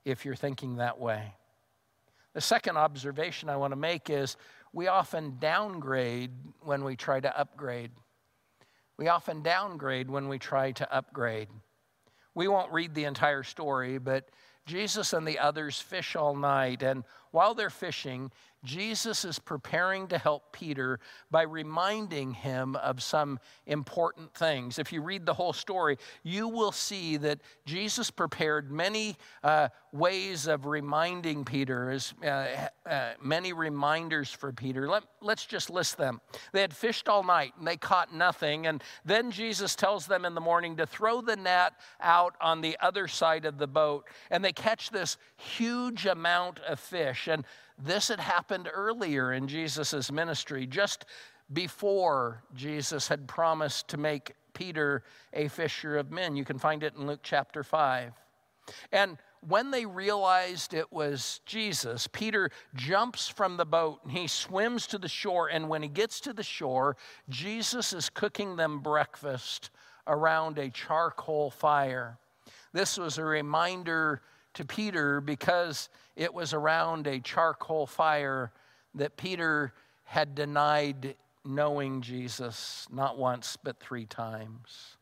if 0.05 0.25
you're 0.25 0.35
thinking 0.35 0.77
that 0.77 0.99
way. 0.99 1.33
The 2.33 2.41
second 2.41 2.77
observation 2.77 3.49
I 3.49 3.57
want 3.57 3.71
to 3.71 3.77
make 3.77 4.09
is 4.09 4.37
we 4.71 4.87
often 4.87 5.37
downgrade 5.39 6.31
when 6.61 6.83
we 6.83 6.95
try 6.95 7.19
to 7.19 7.39
upgrade. 7.39 7.91
We 8.97 9.07
often 9.07 9.41
downgrade 9.41 10.09
when 10.09 10.27
we 10.27 10.39
try 10.39 10.71
to 10.73 10.93
upgrade. 10.93 11.49
we 12.35 12.47
won't 12.47 12.71
read 12.71 12.93
the 12.93 13.05
entire 13.05 13.43
story, 13.43 13.97
but 13.97 14.29
Jesus 14.65 15.13
and 15.13 15.27
the 15.27 15.39
others 15.39 15.81
fish 15.81 16.15
all 16.15 16.35
night. 16.35 16.83
And 16.83 17.03
while 17.31 17.53
they're 17.53 17.69
fishing, 17.69 18.31
Jesus 18.63 19.23
is 19.23 19.39
preparing 19.39 20.07
to 20.07 20.17
help 20.17 20.51
Peter 20.51 20.99
by 21.31 21.43
reminding 21.43 22.33
him 22.33 22.75
of 22.75 23.01
some 23.01 23.39
important 23.65 24.33
things. 24.33 24.79
If 24.79 24.91
you 24.91 25.01
read 25.01 25.25
the 25.25 25.33
whole 25.33 25.53
story, 25.53 25.97
you 26.23 26.47
will 26.47 26.73
see 26.73 27.15
that 27.17 27.39
Jesus 27.65 28.11
prepared 28.11 28.69
many 28.69 29.15
uh, 29.43 29.69
ways 29.93 30.47
of 30.47 30.65
reminding 30.65 31.45
Peter, 31.45 31.89
as, 31.89 32.13
uh, 32.23 32.45
uh, 32.85 33.13
many 33.21 33.53
reminders 33.53 34.29
for 34.29 34.51
Peter. 34.51 34.89
Let, 34.89 35.03
let's 35.21 35.45
just 35.45 35.69
list 35.69 35.97
them. 35.97 36.19
They 36.51 36.61
had 36.61 36.73
fished 36.73 37.07
all 37.07 37.23
night 37.23 37.53
and 37.57 37.65
they 37.65 37.77
caught 37.77 38.13
nothing. 38.13 38.67
And 38.67 38.83
then 39.05 39.31
Jesus 39.31 39.75
tells 39.75 40.05
them 40.05 40.25
in 40.25 40.35
the 40.35 40.41
morning 40.41 40.75
to 40.77 40.85
throw 40.85 41.21
the 41.21 41.37
net 41.37 41.73
out 42.01 42.35
on 42.41 42.59
the 42.59 42.77
other 42.81 43.07
side 43.07 43.45
of 43.45 43.57
the 43.57 43.67
boat. 43.67 44.05
And 44.29 44.43
they 44.43 44.51
catch 44.51 44.89
this 44.89 45.17
huge 45.37 46.05
amount 46.05 46.59
of 46.59 46.79
fish. 46.79 47.18
And 47.27 47.45
this 47.77 48.07
had 48.07 48.19
happened 48.19 48.69
earlier 48.73 49.33
in 49.33 49.47
Jesus' 49.47 50.11
ministry, 50.11 50.65
just 50.65 51.05
before 51.51 52.43
Jesus 52.53 53.07
had 53.07 53.27
promised 53.27 53.87
to 53.89 53.97
make 53.97 54.35
Peter 54.53 55.03
a 55.33 55.47
fisher 55.47 55.97
of 55.97 56.11
men. 56.11 56.35
You 56.35 56.45
can 56.45 56.59
find 56.59 56.83
it 56.83 56.95
in 56.95 57.07
Luke 57.07 57.21
chapter 57.23 57.63
5. 57.63 58.13
And 58.91 59.17
when 59.47 59.71
they 59.71 59.85
realized 59.85 60.73
it 60.73 60.91
was 60.91 61.41
Jesus, 61.45 62.07
Peter 62.07 62.51
jumps 62.75 63.27
from 63.27 63.57
the 63.57 63.65
boat 63.65 64.01
and 64.03 64.11
he 64.11 64.27
swims 64.27 64.85
to 64.87 64.97
the 64.97 65.07
shore. 65.07 65.47
And 65.47 65.69
when 65.69 65.81
he 65.81 65.89
gets 65.89 66.19
to 66.21 66.33
the 66.33 66.43
shore, 66.43 66.97
Jesus 67.29 67.93
is 67.93 68.09
cooking 68.09 68.57
them 68.57 68.79
breakfast 68.79 69.69
around 70.07 70.57
a 70.57 70.69
charcoal 70.69 71.51
fire. 71.51 72.17
This 72.73 72.97
was 72.97 73.17
a 73.17 73.23
reminder 73.23 74.21
to 74.55 74.65
Peter 74.65 75.21
because 75.21 75.89
it 76.15 76.33
was 76.33 76.53
around 76.53 77.07
a 77.07 77.19
charcoal 77.19 77.85
fire 77.85 78.51
that 78.95 79.17
Peter 79.17 79.73
had 80.03 80.35
denied 80.35 81.15
knowing 81.45 82.01
Jesus 82.01 82.87
not 82.91 83.17
once 83.17 83.57
but 83.63 83.79
three 83.79 84.05
times. 84.05 84.97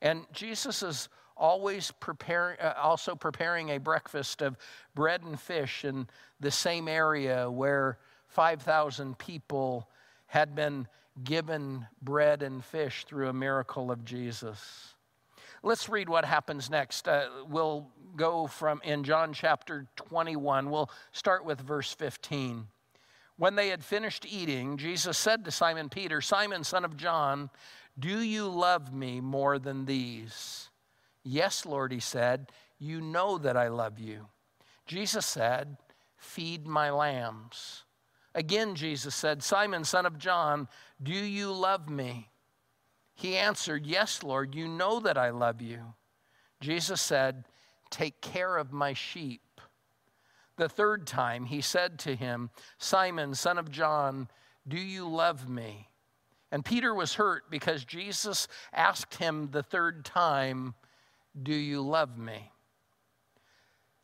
And 0.00 0.24
Jesus 0.32 0.82
is 0.82 1.08
always 1.36 1.90
preparing, 1.90 2.58
uh, 2.60 2.74
also 2.80 3.14
preparing 3.14 3.70
a 3.70 3.78
breakfast 3.78 4.42
of 4.42 4.56
bread 4.94 5.22
and 5.22 5.40
fish 5.40 5.84
in 5.84 6.06
the 6.38 6.50
same 6.50 6.86
area 6.86 7.50
where 7.50 7.98
5,000 8.28 9.18
people 9.18 9.88
had 10.26 10.54
been 10.54 10.86
given 11.24 11.86
bread 12.02 12.42
and 12.42 12.64
fish 12.64 13.04
through 13.04 13.28
a 13.28 13.32
miracle 13.32 13.90
of 13.90 14.04
Jesus. 14.04 14.94
Let's 15.62 15.88
read 15.90 16.08
what 16.08 16.24
happens 16.24 16.70
next. 16.70 17.06
Uh, 17.06 17.26
we'll 17.48 17.86
go 18.16 18.46
from 18.46 18.80
in 18.82 19.04
John 19.04 19.32
chapter 19.32 19.86
21. 19.96 20.70
We'll 20.70 20.90
start 21.12 21.44
with 21.44 21.60
verse 21.60 21.92
15. 21.92 22.66
When 23.36 23.56
they 23.56 23.68
had 23.68 23.84
finished 23.84 24.26
eating, 24.28 24.78
Jesus 24.78 25.18
said 25.18 25.44
to 25.44 25.50
Simon 25.50 25.88
Peter, 25.88 26.20
Simon, 26.20 26.64
son 26.64 26.84
of 26.84 26.96
John, 26.96 27.50
do 27.98 28.20
you 28.20 28.48
love 28.48 28.94
me 28.94 29.20
more 29.20 29.58
than 29.58 29.84
these? 29.84 30.70
Yes, 31.22 31.66
Lord, 31.66 31.92
he 31.92 32.00
said, 32.00 32.50
you 32.78 33.00
know 33.02 33.36
that 33.38 33.56
I 33.56 33.68
love 33.68 33.98
you. 33.98 34.28
Jesus 34.86 35.26
said, 35.26 35.76
Feed 36.16 36.66
my 36.66 36.90
lambs. 36.90 37.84
Again, 38.34 38.74
Jesus 38.74 39.14
said, 39.14 39.42
Simon, 39.42 39.84
son 39.84 40.06
of 40.06 40.18
John, 40.18 40.68
do 41.02 41.12
you 41.12 41.52
love 41.52 41.88
me? 41.88 42.30
He 43.20 43.36
answered, 43.36 43.86
Yes, 43.86 44.22
Lord, 44.22 44.54
you 44.54 44.66
know 44.66 44.98
that 45.00 45.18
I 45.18 45.28
love 45.28 45.60
you. 45.60 45.92
Jesus 46.58 47.02
said, 47.02 47.44
Take 47.90 48.22
care 48.22 48.56
of 48.56 48.72
my 48.72 48.94
sheep. 48.94 49.60
The 50.56 50.70
third 50.70 51.06
time 51.06 51.44
he 51.44 51.60
said 51.60 51.98
to 51.98 52.16
him, 52.16 52.48
Simon, 52.78 53.34
son 53.34 53.58
of 53.58 53.70
John, 53.70 54.30
do 54.66 54.78
you 54.78 55.06
love 55.06 55.50
me? 55.50 55.90
And 56.50 56.64
Peter 56.64 56.94
was 56.94 57.12
hurt 57.12 57.50
because 57.50 57.84
Jesus 57.84 58.48
asked 58.72 59.16
him 59.16 59.50
the 59.50 59.62
third 59.62 60.02
time, 60.02 60.72
Do 61.42 61.52
you 61.52 61.82
love 61.82 62.16
me? 62.16 62.50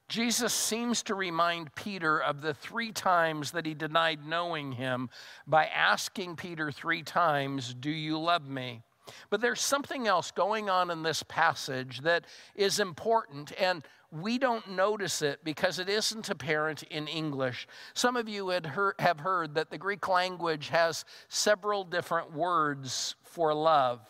Jesus 0.08 0.52
seems 0.52 1.02
to 1.04 1.14
remind 1.14 1.74
Peter 1.74 2.18
of 2.18 2.42
the 2.42 2.52
three 2.52 2.92
times 2.92 3.52
that 3.52 3.64
he 3.64 3.72
denied 3.72 4.26
knowing 4.26 4.72
him 4.72 5.08
by 5.46 5.64
asking 5.64 6.36
Peter 6.36 6.70
three 6.70 7.02
times, 7.02 7.72
Do 7.72 7.90
you 7.90 8.18
love 8.18 8.46
me? 8.46 8.82
But 9.30 9.40
there's 9.40 9.60
something 9.60 10.06
else 10.06 10.30
going 10.30 10.70
on 10.70 10.90
in 10.90 11.02
this 11.02 11.22
passage 11.22 12.00
that 12.02 12.26
is 12.54 12.80
important, 12.80 13.52
and 13.58 13.84
we 14.10 14.38
don't 14.38 14.70
notice 14.70 15.22
it 15.22 15.44
because 15.44 15.78
it 15.78 15.88
isn't 15.88 16.30
apparent 16.30 16.82
in 16.84 17.08
English. 17.08 17.66
Some 17.94 18.16
of 18.16 18.28
you 18.28 18.48
heard, 18.50 18.94
have 18.98 19.20
heard 19.20 19.54
that 19.54 19.70
the 19.70 19.78
Greek 19.78 20.06
language 20.08 20.68
has 20.68 21.04
several 21.28 21.84
different 21.84 22.32
words 22.32 23.16
for 23.22 23.52
love. 23.52 24.00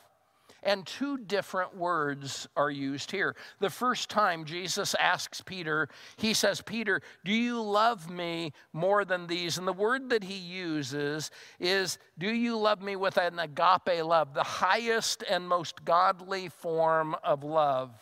And 0.66 0.84
two 0.84 1.16
different 1.16 1.76
words 1.76 2.48
are 2.56 2.72
used 2.72 3.12
here. 3.12 3.36
The 3.60 3.70
first 3.70 4.10
time 4.10 4.44
Jesus 4.44 4.96
asks 4.98 5.40
Peter, 5.40 5.88
he 6.16 6.34
says, 6.34 6.60
Peter, 6.60 7.02
do 7.24 7.32
you 7.32 7.62
love 7.62 8.10
me 8.10 8.52
more 8.72 9.04
than 9.04 9.28
these? 9.28 9.58
And 9.58 9.68
the 9.68 9.72
word 9.72 10.10
that 10.10 10.24
he 10.24 10.34
uses 10.34 11.30
is, 11.60 11.98
Do 12.18 12.28
you 12.28 12.58
love 12.58 12.82
me 12.82 12.96
with 12.96 13.16
an 13.16 13.38
agape 13.38 14.04
love, 14.04 14.34
the 14.34 14.42
highest 14.42 15.22
and 15.30 15.48
most 15.48 15.84
godly 15.84 16.48
form 16.48 17.14
of 17.22 17.44
love? 17.44 17.92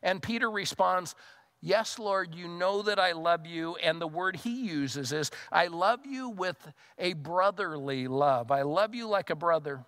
And 0.00 0.22
Peter 0.22 0.48
responds, 0.48 1.16
Yes, 1.60 1.98
Lord, 1.98 2.36
you 2.36 2.46
know 2.46 2.82
that 2.82 3.00
I 3.00 3.12
love 3.12 3.46
you. 3.46 3.74
And 3.82 4.00
the 4.00 4.06
word 4.06 4.36
he 4.36 4.68
uses 4.68 5.12
is, 5.12 5.32
I 5.50 5.66
love 5.66 6.06
you 6.06 6.28
with 6.28 6.56
a 6.98 7.14
brotherly 7.14 8.06
love. 8.06 8.52
I 8.52 8.62
love 8.62 8.94
you 8.94 9.08
like 9.08 9.30
a 9.30 9.34
brother. 9.34 9.84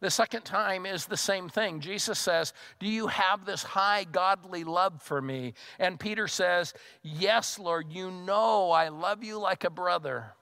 The 0.00 0.10
second 0.10 0.44
time 0.44 0.84
is 0.84 1.06
the 1.06 1.16
same 1.16 1.48
thing. 1.48 1.80
Jesus 1.80 2.18
says, 2.18 2.52
Do 2.78 2.86
you 2.86 3.06
have 3.06 3.44
this 3.44 3.62
high 3.62 4.04
godly 4.04 4.62
love 4.62 5.00
for 5.02 5.22
me? 5.22 5.54
And 5.78 5.98
Peter 5.98 6.28
says, 6.28 6.74
Yes, 7.02 7.58
Lord, 7.58 7.86
you 7.90 8.10
know 8.10 8.70
I 8.70 8.88
love 8.88 9.24
you 9.24 9.38
like 9.38 9.64
a 9.64 9.70
brother. 9.70 10.34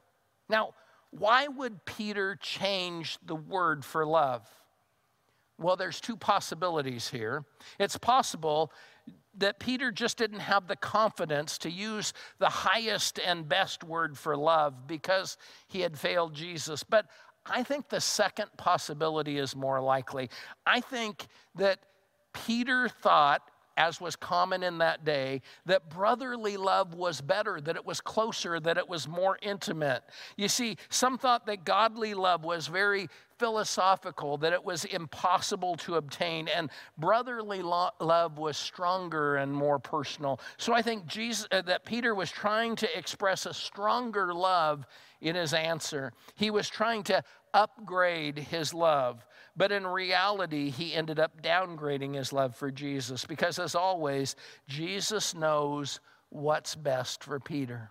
Now, 0.48 0.74
why 1.10 1.46
would 1.46 1.84
Peter 1.84 2.36
change 2.40 3.18
the 3.24 3.36
word 3.36 3.84
for 3.84 4.04
love? 4.04 4.48
Well, 5.56 5.76
there's 5.76 6.00
two 6.00 6.16
possibilities 6.16 7.08
here. 7.08 7.44
It's 7.78 7.96
possible 7.96 8.72
that 9.38 9.60
Peter 9.60 9.92
just 9.92 10.18
didn't 10.18 10.40
have 10.40 10.66
the 10.66 10.76
confidence 10.76 11.58
to 11.58 11.70
use 11.70 12.12
the 12.38 12.48
highest 12.48 13.20
and 13.24 13.48
best 13.48 13.84
word 13.84 14.18
for 14.18 14.36
love 14.36 14.88
because 14.88 15.36
he 15.68 15.80
had 15.80 15.96
failed 15.96 16.34
Jesus. 16.34 16.82
But 16.82 17.06
I 17.46 17.62
think 17.62 17.88
the 17.88 18.00
second 18.00 18.50
possibility 18.56 19.38
is 19.38 19.54
more 19.54 19.80
likely. 19.80 20.30
I 20.66 20.80
think 20.80 21.26
that 21.56 21.78
Peter 22.32 22.88
thought, 22.88 23.42
as 23.76 24.00
was 24.00 24.16
common 24.16 24.62
in 24.62 24.78
that 24.78 25.04
day, 25.04 25.42
that 25.66 25.90
brotherly 25.90 26.56
love 26.56 26.94
was 26.94 27.20
better, 27.20 27.60
that 27.60 27.76
it 27.76 27.84
was 27.84 28.00
closer, 28.00 28.60
that 28.60 28.78
it 28.78 28.88
was 28.88 29.08
more 29.08 29.38
intimate. 29.42 30.02
You 30.36 30.48
see, 30.48 30.76
some 30.88 31.18
thought 31.18 31.46
that 31.46 31.64
godly 31.64 32.14
love 32.14 32.44
was 32.44 32.66
very 32.66 33.08
philosophical, 33.44 34.38
that 34.38 34.54
it 34.54 34.64
was 34.64 34.86
impossible 34.86 35.74
to 35.74 35.96
obtain, 35.96 36.48
and 36.48 36.70
brotherly 36.96 37.60
lo- 37.60 37.90
love 38.00 38.38
was 38.38 38.56
stronger 38.56 39.36
and 39.36 39.52
more 39.52 39.78
personal. 39.78 40.40
So 40.56 40.72
I 40.72 40.80
think 40.80 41.06
Jesus, 41.06 41.46
uh, 41.52 41.60
that 41.60 41.84
Peter 41.84 42.14
was 42.14 42.30
trying 42.30 42.74
to 42.76 42.98
express 42.98 43.44
a 43.44 43.52
stronger 43.52 44.32
love 44.32 44.86
in 45.20 45.36
his 45.36 45.52
answer. 45.52 46.14
He 46.36 46.50
was 46.50 46.70
trying 46.70 47.02
to 47.02 47.22
upgrade 47.52 48.38
his 48.38 48.72
love, 48.72 49.26
but 49.54 49.70
in 49.70 49.86
reality, 49.86 50.70
he 50.70 50.94
ended 50.94 51.20
up 51.20 51.42
downgrading 51.42 52.14
his 52.14 52.32
love 52.32 52.56
for 52.56 52.70
Jesus 52.70 53.26
because, 53.26 53.58
as 53.58 53.74
always, 53.74 54.36
Jesus 54.68 55.34
knows 55.34 56.00
what's 56.30 56.74
best 56.74 57.22
for 57.22 57.38
Peter. 57.38 57.90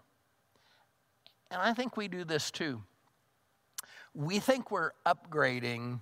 And 1.51 1.61
I 1.61 1.75
think 1.75 1.95
we 1.95 2.07
do 2.07 2.23
this 2.23 2.49
too. 2.49 2.81
We 4.13 4.39
think 4.39 4.71
we're 4.71 4.91
upgrading 5.05 5.99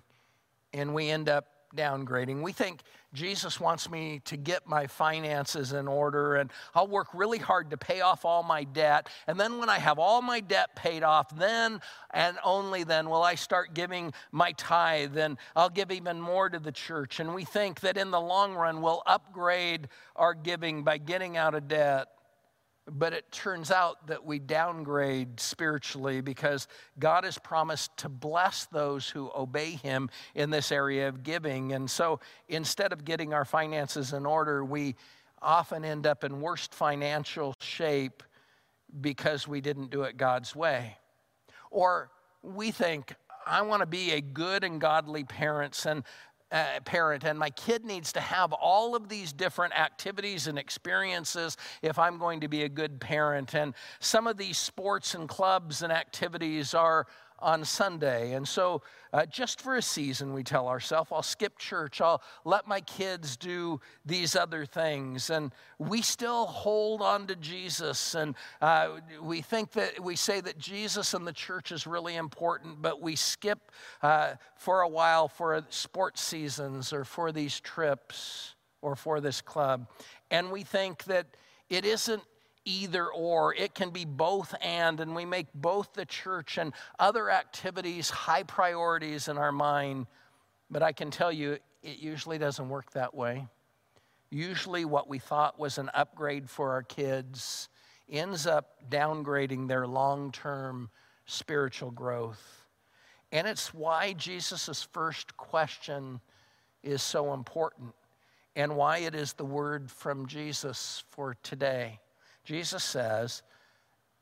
and 0.74 0.94
we 0.94 1.10
end 1.10 1.30
up 1.30 1.48
downgrading. 1.76 2.42
We 2.42 2.52
think 2.52 2.82
Jesus 3.14 3.60
wants 3.60 3.90
me 3.90 4.22
to 4.26 4.38
get 4.38 4.68
my 4.68 4.88
finances 4.88 5.74
in 5.74 5.88
order 5.88 6.36
and 6.36 6.52
I'll 6.76 6.88
work 6.88 7.08
really 7.14 7.38
hard 7.38 7.72
to 7.72 7.78
pay 7.78 8.02
off 8.02 8.26
all 8.26 8.44
my 8.44 8.64
debt. 8.64 9.10
And 9.28 9.40
then 9.40 9.58
when 9.58 9.70
I 9.70 9.80
have 9.80 10.00
all 10.00 10.22
my 10.22 10.40
debt 10.40 10.76
paid 10.76 11.04
off, 11.04 11.36
then 11.38 11.82
and 12.14 12.38
only 12.44 12.84
then 12.84 13.10
will 13.10 13.24
I 13.24 13.36
start 13.36 13.74
giving 13.74 14.14
my 14.32 14.52
tithe 14.54 15.18
and 15.18 15.38
I'll 15.56 15.70
give 15.70 15.92
even 15.92 16.22
more 16.22 16.50
to 16.50 16.60
the 16.60 16.72
church. 16.72 17.20
And 17.20 17.34
we 17.34 17.46
think 17.46 17.82
that 17.82 17.98
in 17.98 18.12
the 18.12 18.22
long 18.22 18.54
run 18.54 18.82
we'll 18.82 19.04
upgrade 19.06 19.88
our 20.16 20.34
giving 20.34 20.84
by 20.84 20.98
getting 20.98 21.38
out 21.38 21.56
of 21.56 21.68
debt. 21.68 22.08
But 22.90 23.14
it 23.14 23.32
turns 23.32 23.72
out 23.72 24.08
that 24.08 24.26
we 24.26 24.40
downgrade 24.40 25.40
spiritually 25.40 26.22
because 26.22 26.68
God 26.98 27.24
has 27.24 27.38
promised 27.38 27.96
to 27.98 28.10
bless 28.10 28.66
those 28.66 29.08
who 29.08 29.32
obey 29.36 29.72
Him 29.72 30.10
in 30.34 30.50
this 30.50 30.72
area 30.72 31.08
of 31.08 31.24
giving. 31.24 31.74
And 31.74 31.90
so 31.90 32.20
instead 32.48 32.92
of 32.92 33.06
getting 33.06 33.34
our 33.34 33.46
finances 33.46 34.14
in 34.14 34.26
order, 34.26 34.66
we 34.66 34.96
often 35.42 35.86
end 35.86 36.08
up 36.08 36.24
in 36.24 36.42
worst 36.42 36.74
financial 36.74 37.54
shape 37.62 38.24
because 39.00 39.48
we 39.48 39.62
didn't 39.62 39.92
do 39.92 40.04
it 40.04 40.18
God's 40.18 40.56
way. 40.56 40.98
Or 41.70 42.12
we 42.44 42.72
think, 42.72 43.14
I 43.46 43.62
want 43.62 43.82
to 43.82 43.88
be 43.88 44.12
a 44.12 44.22
good 44.22 44.64
and 44.64 44.80
godly 44.80 45.24
parent, 45.24 45.86
and 45.86 46.04
uh, 46.52 46.80
parent 46.86 47.24
and 47.24 47.40
my 47.40 47.50
kid 47.50 47.86
needs 47.86 48.12
to 48.14 48.20
have 48.20 48.54
all 48.54 48.96
of 48.96 49.08
these 49.08 49.32
different 49.34 49.78
activities 49.80 50.48
and 50.48 50.60
experiences 50.60 51.58
if 51.82 51.98
I'm 51.98 52.18
going 52.18 52.42
to 52.42 52.48
be 52.48 52.64
a 52.64 52.70
good 52.70 53.00
parent. 53.00 53.56
And 53.56 53.74
some 54.00 54.28
of 54.28 54.38
these 54.38 54.58
sports 54.58 55.16
and 55.16 55.28
clubs 55.28 55.82
and 55.82 55.92
activities 55.92 56.74
are 56.74 57.08
on 57.42 57.66
Sunday. 57.66 58.34
And 58.34 58.48
so, 58.48 58.82
uh, 59.14 59.26
just 59.26 59.62
for 59.62 59.76
a 59.76 59.82
season, 59.82 60.34
we 60.34 60.44
tell 60.44 60.68
ourselves, 60.68 61.10
I'll 61.12 61.24
skip 61.24 61.58
church, 61.58 62.00
I'll 62.00 62.22
let 62.46 62.68
my 62.68 62.82
kids 62.82 63.36
do 63.36 63.82
these 64.06 64.36
other 64.36 64.66
things. 64.66 65.30
And 65.30 65.52
we 65.80 66.02
still 66.02 66.46
hold 66.46 67.02
on 67.02 67.28
to 67.28 67.36
Jesus. 67.36 68.16
And 68.16 68.36
uh, 68.62 69.00
we 69.22 69.42
think 69.42 69.72
that 69.72 70.00
we 70.00 70.16
say 70.16 70.40
that 70.42 70.58
Jesus 70.58 71.14
and 71.14 71.28
the 71.28 71.34
church 71.34 71.72
is 71.72 71.86
really 71.86 72.16
important, 72.16 72.82
but 72.82 73.02
we 73.02 73.16
skip 73.16 73.72
uh, 74.02 74.36
for 74.56 74.82
a 74.82 74.88
while 74.88 75.28
for 75.28 75.62
sports 75.70 76.22
seasons 76.22 76.94
or 76.94 77.04
for 77.04 77.32
these 77.32 77.60
trips 77.60 78.56
or 78.82 78.96
for 78.96 79.20
this 79.20 79.42
club. 79.42 79.88
And 80.30 80.52
we 80.52 80.64
think 80.64 81.04
that 81.06 81.28
it 81.70 81.86
isn't 81.86 82.24
either 82.66 83.08
or. 83.08 83.54
It 83.56 83.74
can 83.74 83.90
be 83.90 84.06
both 84.06 84.54
and, 84.62 85.00
and 85.00 85.16
we 85.16 85.26
make 85.26 85.48
both 85.54 85.94
the 85.94 86.06
church 86.06 86.58
and 86.58 86.74
other 87.00 87.30
activities 87.30 88.10
high 88.10 88.44
priorities 88.44 89.28
in 89.28 89.38
our 89.38 89.52
mind. 89.52 90.08
But 90.70 90.84
I 90.84 90.92
can 90.92 91.12
tell 91.12 91.32
you, 91.32 91.58
it 91.84 92.00
usually 92.00 92.38
doesn't 92.38 92.70
work 92.70 92.92
that 92.92 93.14
way. 93.14 93.48
Usually, 94.30 94.86
what 94.86 95.10
we 95.10 95.20
thought 95.20 95.60
was 95.60 95.78
an 95.78 95.90
upgrade 95.94 96.50
for 96.50 96.72
our 96.72 96.84
kids 96.84 97.68
ends 98.10 98.48
up 98.48 98.78
downgrading 98.90 99.68
their 99.68 99.86
long 99.88 100.32
term 100.32 100.90
spiritual 101.26 101.92
growth. 101.92 102.68
And 103.32 103.48
it's 103.48 103.74
why 103.74 104.14
Jesus' 104.14 104.88
first 104.92 105.36
question 105.38 106.20
is 106.84 107.02
so 107.02 107.34
important 107.34 107.94
and 108.56 108.76
why 108.76 109.00
it 109.00 109.16
is 109.16 109.34
the 109.34 109.46
word 109.46 109.90
from 109.90 110.28
Jesus 110.28 111.04
for 111.12 111.36
today. 111.42 112.00
Jesus 112.44 112.84
says, 112.84 113.44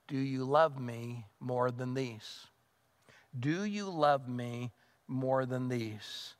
Do 0.08 0.18
you 0.18 0.44
love 0.44 0.80
me 0.80 1.26
more 1.40 1.72
than 1.72 1.94
these? 1.94 2.48
Do 3.38 3.64
you 3.64 3.90
love 3.90 4.28
me 4.28 4.72
more 5.08 5.46
than 5.46 5.70
these? 5.70 6.36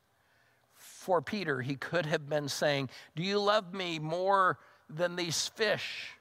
For 0.76 1.22
Peter, 1.22 1.62
he 1.62 1.76
could 1.76 2.06
have 2.06 2.28
been 2.30 2.50
saying, 2.50 2.90
Do 3.16 3.24
you 3.24 3.40
love 3.40 3.74
me 3.74 4.00
more 4.00 4.60
than 4.90 5.16
these 5.16 5.48
fish? 5.48 6.12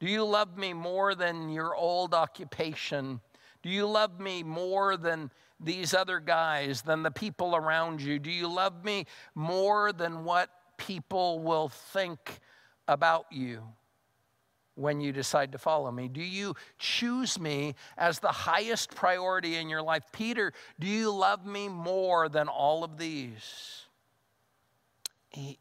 Do 0.00 0.06
you 0.06 0.24
love 0.24 0.56
me 0.58 0.72
more 0.72 1.14
than 1.14 1.48
your 1.48 1.74
old 1.74 2.14
occupation? 2.14 3.20
Do 3.62 3.70
you 3.70 3.86
love 3.86 4.20
me 4.20 4.42
more 4.42 4.96
than 4.96 5.30
these 5.58 5.94
other 5.94 6.20
guys, 6.20 6.82
than 6.82 7.02
the 7.02 7.10
people 7.10 7.56
around 7.56 8.02
you? 8.02 8.18
Do 8.18 8.30
you 8.30 8.48
love 8.48 8.84
me 8.84 9.06
more 9.34 9.92
than 9.92 10.24
what 10.24 10.50
people 10.76 11.38
will 11.38 11.68
think 11.68 12.40
about 12.86 13.26
you? 13.30 13.62
When 14.76 15.00
you 15.00 15.12
decide 15.12 15.52
to 15.52 15.58
follow 15.58 15.90
me? 15.90 16.08
Do 16.08 16.22
you 16.22 16.54
choose 16.78 17.38
me 17.38 17.74
as 17.96 18.18
the 18.18 18.28
highest 18.28 18.94
priority 18.94 19.56
in 19.56 19.68
your 19.68 19.82
life? 19.82 20.04
Peter, 20.12 20.52
do 20.80 20.86
you 20.86 21.12
love 21.12 21.46
me 21.46 21.68
more 21.68 22.28
than 22.28 22.48
all 22.48 22.84
of 22.84 22.98
these? 22.98 23.82
He, 25.30 25.58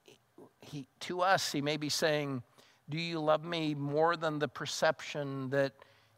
he, 0.62 0.88
to 1.01 1.22
us, 1.22 1.51
he 1.51 1.62
may 1.62 1.77
be 1.77 1.89
saying, 1.89 2.43
Do 2.89 3.00
you 3.00 3.20
love 3.20 3.43
me 3.43 3.75
more 3.75 4.15
than 4.15 4.39
the 4.39 4.48
perception 4.48 5.50
that 5.50 5.74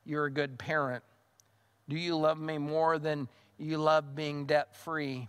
you're 0.05 0.25
a 0.25 0.31
good 0.31 0.57
parent? 0.57 1.03
Do 1.87 1.97
you 1.97 2.15
love 2.15 2.39
me 2.39 2.57
more 2.57 2.97
than 2.97 3.27
you 3.57 3.77
love 3.77 4.15
being 4.15 4.45
debt 4.45 4.75
free? 4.75 5.27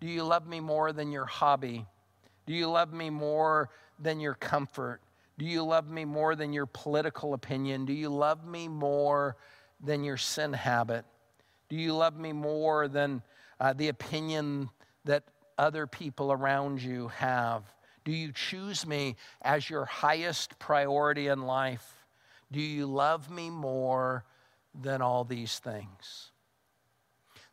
Do 0.00 0.08
you 0.08 0.24
love 0.24 0.46
me 0.46 0.60
more 0.60 0.92
than 0.92 1.12
your 1.12 1.24
hobby? 1.24 1.86
Do 2.46 2.54
you 2.54 2.68
love 2.68 2.92
me 2.92 3.08
more 3.08 3.70
than 3.98 4.18
your 4.18 4.34
comfort? 4.34 5.00
Do 5.38 5.44
you 5.44 5.62
love 5.62 5.88
me 5.88 6.04
more 6.04 6.36
than 6.36 6.52
your 6.52 6.66
political 6.66 7.34
opinion? 7.34 7.84
Do 7.86 7.92
you 7.92 8.08
love 8.10 8.46
me 8.46 8.68
more 8.68 9.36
than 9.80 10.04
your 10.04 10.16
sin 10.16 10.52
habit? 10.52 11.04
Do 11.68 11.76
you 11.76 11.94
love 11.94 12.16
me 12.16 12.32
more 12.32 12.88
than 12.88 13.22
uh, 13.58 13.72
the 13.72 13.88
opinion 13.88 14.70
that 15.04 15.24
other 15.58 15.86
people 15.86 16.32
around 16.32 16.82
you 16.82 17.08
have? 17.08 17.62
Do 18.04 18.12
you 18.12 18.32
choose 18.32 18.86
me 18.86 19.16
as 19.40 19.70
your 19.70 19.84
highest 19.84 20.58
priority 20.58 21.28
in 21.28 21.42
life? 21.42 22.06
Do 22.50 22.60
you 22.60 22.86
love 22.86 23.30
me 23.30 23.48
more 23.48 24.24
than 24.74 25.00
all 25.00 25.24
these 25.24 25.58
things? 25.58 26.30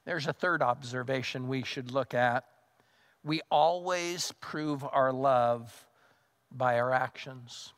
There's 0.05 0.27
a 0.27 0.33
third 0.33 0.61
observation 0.61 1.47
we 1.47 1.63
should 1.63 1.91
look 1.91 2.13
at. 2.13 2.45
We 3.23 3.41
always 3.51 4.33
prove 4.41 4.83
our 4.83 5.13
love 5.13 5.85
by 6.51 6.79
our 6.79 6.91
actions. 6.91 7.73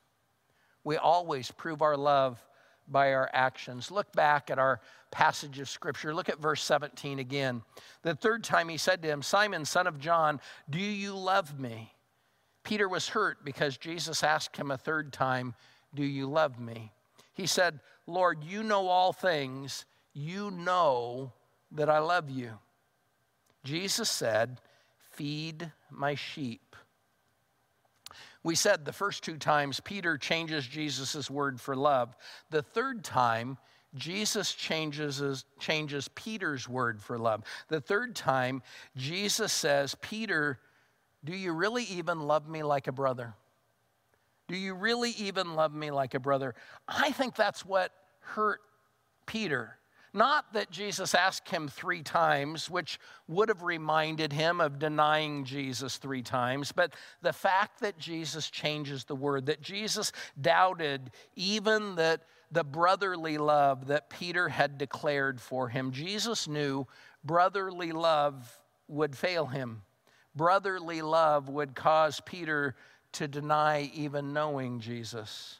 We 0.83 0.97
always 0.97 1.51
prove 1.51 1.81
our 1.81 1.97
love 1.97 2.43
by 2.87 3.13
our 3.13 3.29
actions. 3.33 3.91
Look 3.91 4.11
back 4.13 4.49
at 4.49 4.59
our 4.59 4.81
passage 5.11 5.59
of 5.59 5.69
Scripture. 5.69 6.13
Look 6.13 6.29
at 6.29 6.39
verse 6.39 6.63
17 6.63 7.19
again. 7.19 7.61
The 8.01 8.15
third 8.15 8.43
time 8.43 8.69
he 8.69 8.77
said 8.77 9.01
to 9.01 9.07
him, 9.07 9.21
Simon, 9.21 9.65
son 9.65 9.87
of 9.87 9.99
John, 9.99 10.39
do 10.69 10.79
you 10.79 11.15
love 11.15 11.59
me? 11.59 11.93
Peter 12.63 12.87
was 12.87 13.09
hurt 13.09 13.43
because 13.43 13.77
Jesus 13.77 14.23
asked 14.23 14.57
him 14.57 14.71
a 14.71 14.77
third 14.77 15.11
time, 15.13 15.55
Do 15.93 16.03
you 16.03 16.27
love 16.27 16.59
me? 16.59 16.91
He 17.33 17.47
said, 17.47 17.79
Lord, 18.07 18.43
you 18.43 18.63
know 18.63 18.87
all 18.87 19.13
things. 19.13 19.85
You 20.13 20.51
know 20.51 21.31
that 21.71 21.89
I 21.89 21.99
love 21.99 22.29
you. 22.29 22.51
Jesus 23.63 24.09
said, 24.09 24.59
Feed 25.11 25.71
my 25.89 26.15
sheep. 26.15 26.75
We 28.43 28.55
said 28.55 28.85
the 28.85 28.93
first 28.93 29.23
two 29.23 29.37
times 29.37 29.79
Peter 29.79 30.17
changes 30.17 30.65
Jesus' 30.65 31.29
word 31.29 31.59
for 31.61 31.75
love. 31.75 32.15
The 32.49 32.63
third 32.63 33.03
time, 33.03 33.57
Jesus 33.93 34.53
changes, 34.53 35.45
changes 35.59 36.07
Peter's 36.09 36.67
word 36.67 37.01
for 37.01 37.19
love. 37.19 37.43
The 37.67 37.81
third 37.81 38.15
time, 38.15 38.63
Jesus 38.95 39.51
says, 39.51 39.95
Peter, 40.01 40.59
do 41.23 41.35
you 41.35 41.51
really 41.51 41.83
even 41.83 42.21
love 42.21 42.47
me 42.47 42.63
like 42.63 42.87
a 42.87 42.91
brother? 42.91 43.35
Do 44.47 44.57
you 44.57 44.73
really 44.73 45.11
even 45.11 45.55
love 45.55 45.73
me 45.73 45.91
like 45.91 46.13
a 46.13 46.19
brother? 46.19 46.55
I 46.87 47.11
think 47.11 47.35
that's 47.35 47.65
what 47.65 47.91
hurt 48.19 48.61
Peter. 49.25 49.77
Not 50.13 50.51
that 50.53 50.71
Jesus 50.71 51.15
asked 51.15 51.47
him 51.47 51.69
three 51.69 52.03
times, 52.03 52.69
which 52.69 52.99
would 53.27 53.47
have 53.47 53.63
reminded 53.63 54.33
him 54.33 54.59
of 54.59 54.77
denying 54.77 55.45
Jesus 55.45 55.97
three 55.97 56.21
times, 56.21 56.73
but 56.73 56.93
the 57.21 57.31
fact 57.31 57.79
that 57.79 57.97
Jesus 57.97 58.49
changes 58.49 59.05
the 59.05 59.15
word, 59.15 59.45
that 59.45 59.61
Jesus 59.61 60.11
doubted 60.39 61.11
even 61.35 61.95
that 61.95 62.23
the 62.51 62.63
brotherly 62.63 63.37
love 63.37 63.87
that 63.87 64.09
Peter 64.09 64.49
had 64.49 64.77
declared 64.77 65.39
for 65.39 65.69
him. 65.69 65.91
Jesus 65.91 66.47
knew 66.47 66.85
brotherly 67.23 67.93
love 67.93 68.59
would 68.89 69.15
fail 69.15 69.45
him. 69.45 69.83
Brotherly 70.35 71.01
love 71.01 71.47
would 71.47 71.73
cause 71.73 72.21
Peter 72.25 72.75
to 73.13 73.27
deny 73.27 73.89
even 73.93 74.33
knowing 74.33 74.81
Jesus. 74.81 75.59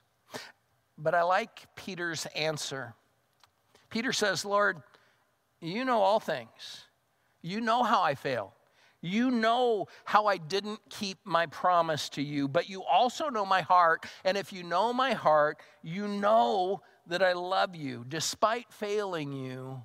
But 0.98 1.16
I 1.16 1.24
like 1.24 1.68
Peter's 1.76 2.26
answer. 2.36 2.94
Peter 3.92 4.12
says, 4.12 4.44
Lord, 4.44 4.82
you 5.60 5.86
know 5.86 6.02
all 6.02 6.20
things. 6.20 6.86
You 7.44 7.62
know 7.62 7.84
how 7.84 8.02
I 8.02 8.16
fail. 8.16 8.54
You 9.02 9.32
know 9.32 9.88
how 10.06 10.28
I 10.28 10.38
didn't 10.38 10.80
keep 10.90 11.18
my 11.24 11.48
promise 11.48 12.10
to 12.10 12.22
you, 12.22 12.48
but 12.48 12.70
you 12.70 12.84
also 12.84 13.30
know 13.30 13.46
my 13.46 13.62
heart. 13.62 14.06
And 14.24 14.38
if 14.38 14.54
you 14.54 14.64
know 14.64 14.94
my 14.94 15.14
heart, 15.14 15.60
you 15.84 16.08
know 16.08 16.82
that 17.08 17.24
I 17.24 17.34
love 17.34 17.76
you. 17.76 18.06
Despite 18.08 18.72
failing 18.72 19.34
you, 19.34 19.82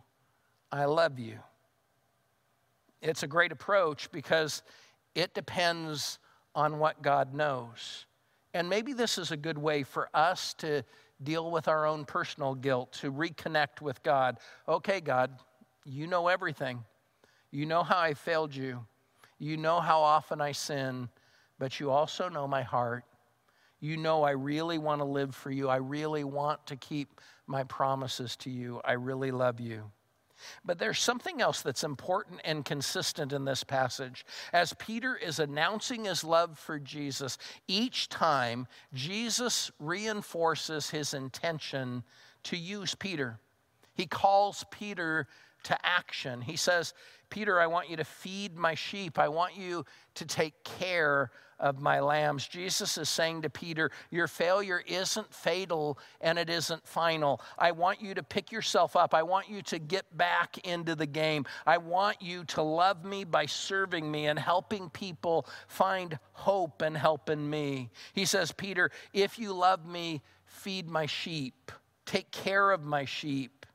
I 0.71 0.85
love 0.85 1.19
you. 1.19 1.39
It's 3.01 3.23
a 3.23 3.27
great 3.27 3.53
approach 3.53 4.11
because 4.13 4.63
it 5.15 5.33
depends 5.33 6.19
on 6.55 6.79
what 6.79 7.03
God 7.03 7.35
knows. 7.35 8.07
And 8.53 8.69
maybe 8.69 8.93
this 8.93 9.19
is 9.19 9.33
a 9.33 9.37
good 9.37 9.59
way 9.59 9.83
for 9.83 10.09
us 10.15 10.55
to 10.55 10.83
deal 11.23 11.51
with 11.51 11.69
our 11.69 11.87
own 11.87 12.05
personal 12.05 12.55
guilt, 12.55 12.93
to 12.93 13.13
reconnect 13.13 13.81
with 13.81 14.03
God. 14.03 14.39
Okay, 14.69 15.01
God, 15.01 15.31
you 15.85 16.07
know 16.07 16.29
everything. 16.29 16.85
You 17.51 17.67
know 17.67 17.83
how 17.83 17.99
I 17.99 18.15
failed 18.15 18.55
you. 18.55 18.85
You 19.39 19.57
know 19.57 19.81
how 19.81 20.01
often 20.01 20.41
I 20.41 20.53
sin, 20.53 21.09
but 21.59 21.81
you 21.81 21.91
also 21.91 22.29
know 22.29 22.47
my 22.47 22.63
heart. 22.63 23.05
You 23.81 23.97
know, 23.97 24.23
I 24.23 24.31
really 24.31 24.79
want 24.79 25.01
to 25.01 25.05
live 25.05 25.35
for 25.35 25.51
you. 25.51 25.69
I 25.69 25.77
really 25.77 26.25
want 26.25 26.67
to 26.67 26.77
keep 26.77 27.21
my 27.47 27.65
promises 27.65 28.37
to 28.37 28.51
you. 28.51 28.81
I 28.85 28.93
really 28.93 29.31
love 29.31 29.61
you. 29.61 29.91
But 30.65 30.79
there's 30.79 30.99
something 30.99 31.41
else 31.41 31.63
that's 31.63 31.85
important 31.85 32.41
and 32.45 32.65
consistent 32.65 33.33
in 33.33 33.45
this 33.45 33.65
passage. 33.65 34.25
As 34.53 34.73
Peter 34.75 35.17
is 35.17 35.39
announcing 35.39 36.05
his 36.05 36.25
love 36.25 36.59
for 36.59 36.79
Jesus, 36.79 37.39
each 37.69 38.09
time 38.09 38.67
Jesus 38.93 39.71
reinforces 39.79 40.91
his 40.91 41.15
intention 41.15 42.03
to 42.45 42.57
use 42.57 42.95
Peter. 42.95 43.39
He 43.95 44.07
calls 44.07 44.65
Peter 44.71 45.27
to 45.67 45.87
action. 45.87 46.41
He 46.41 46.57
says, 46.57 46.95
Peter, 47.29 47.61
I 47.61 47.67
want 47.67 47.91
you 47.91 47.97
to 47.97 48.05
feed 48.05 48.57
my 48.57 48.75
sheep. 48.75 49.19
I 49.19 49.29
want 49.29 49.57
you 49.57 49.85
to 50.15 50.25
take 50.25 50.63
care 50.65 51.31
of 51.59 51.81
my 51.81 52.01
lambs. 52.01 52.47
Jesus 52.47 52.99
is 52.99 53.09
saying 53.09 53.43
to 53.43 53.51
Peter, 53.51 53.91
Your 54.11 54.29
failure 54.29 54.83
isn't 54.87 55.33
fatal 55.33 55.99
and 56.21 56.39
it 56.39 56.49
isn't 56.49 56.87
final. 56.87 57.41
I 57.59 57.73
want 57.73 58.01
you 58.01 58.15
to 58.15 58.23
pick 58.23 58.53
yourself 58.53 58.95
up. 58.95 59.13
I 59.15 59.23
want 59.25 59.49
you 59.49 59.63
to 59.63 59.79
get 59.79 60.17
back 60.17 60.59
into 60.67 60.95
the 60.95 61.07
game. 61.07 61.47
I 61.67 61.79
want 61.79 62.23
you 62.23 62.45
to 62.45 62.63
love 62.63 63.05
me 63.05 63.25
by 63.25 63.47
serving 63.47 64.09
me 64.09 64.27
and 64.27 64.39
helping 64.39 64.91
people 64.91 65.47
find 65.67 66.19
hope 66.33 66.83
and 66.83 66.97
help 66.97 67.29
in 67.29 67.49
me. 67.49 67.91
He 68.13 68.25
says, 68.25 68.53
Peter, 68.53 68.91
if 69.13 69.39
you 69.39 69.53
love 69.53 69.85
me, 69.85 70.23
feed 70.45 70.89
my 70.89 71.07
sheep, 71.07 71.73
take 72.05 72.31
care 72.31 72.71
of 72.71 72.85
my 72.85 73.05
sheep. 73.05 73.66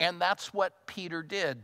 And 0.00 0.20
that's 0.20 0.52
what 0.52 0.86
Peter 0.86 1.22
did. 1.22 1.62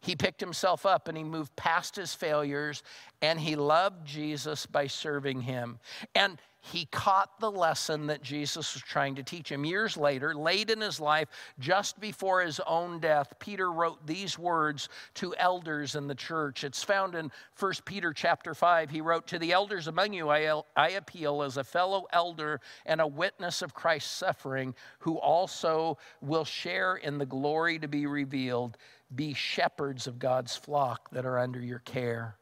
He 0.00 0.14
picked 0.14 0.40
himself 0.40 0.84
up 0.84 1.08
and 1.08 1.16
he 1.16 1.24
moved 1.24 1.56
past 1.56 1.96
his 1.96 2.12
failures 2.12 2.82
and 3.22 3.40
he 3.40 3.56
loved 3.56 4.06
Jesus 4.06 4.66
by 4.66 4.86
serving 4.86 5.40
him. 5.40 5.78
And 6.14 6.38
he 6.72 6.86
caught 6.86 7.38
the 7.40 7.50
lesson 7.50 8.06
that 8.06 8.22
Jesus 8.22 8.72
was 8.72 8.82
trying 8.82 9.14
to 9.16 9.22
teach 9.22 9.52
him. 9.52 9.66
Years 9.66 9.98
later, 9.98 10.34
late 10.34 10.70
in 10.70 10.80
his 10.80 10.98
life, 10.98 11.28
just 11.58 12.00
before 12.00 12.40
his 12.40 12.58
own 12.66 13.00
death, 13.00 13.34
Peter 13.38 13.70
wrote 13.70 14.06
these 14.06 14.38
words 14.38 14.88
to 15.14 15.34
elders 15.36 15.94
in 15.94 16.08
the 16.08 16.14
church. 16.14 16.64
It's 16.64 16.82
found 16.82 17.16
in 17.16 17.30
1 17.58 17.72
Peter 17.84 18.14
chapter 18.14 18.54
5. 18.54 18.88
He 18.88 19.02
wrote, 19.02 19.26
To 19.26 19.38
the 19.38 19.52
elders 19.52 19.88
among 19.88 20.14
you, 20.14 20.30
I, 20.30 20.62
I 20.74 20.90
appeal 20.90 21.42
as 21.42 21.58
a 21.58 21.64
fellow 21.64 22.06
elder 22.14 22.62
and 22.86 23.02
a 23.02 23.06
witness 23.06 23.60
of 23.60 23.74
Christ's 23.74 24.16
suffering, 24.16 24.74
who 25.00 25.18
also 25.18 25.98
will 26.22 26.46
share 26.46 26.96
in 26.96 27.18
the 27.18 27.26
glory 27.26 27.78
to 27.78 27.88
be 27.88 28.06
revealed. 28.06 28.78
Be 29.14 29.34
shepherds 29.34 30.06
of 30.06 30.18
God's 30.18 30.56
flock 30.56 31.10
that 31.10 31.26
are 31.26 31.38
under 31.38 31.60
your 31.60 31.80
care 31.80 32.38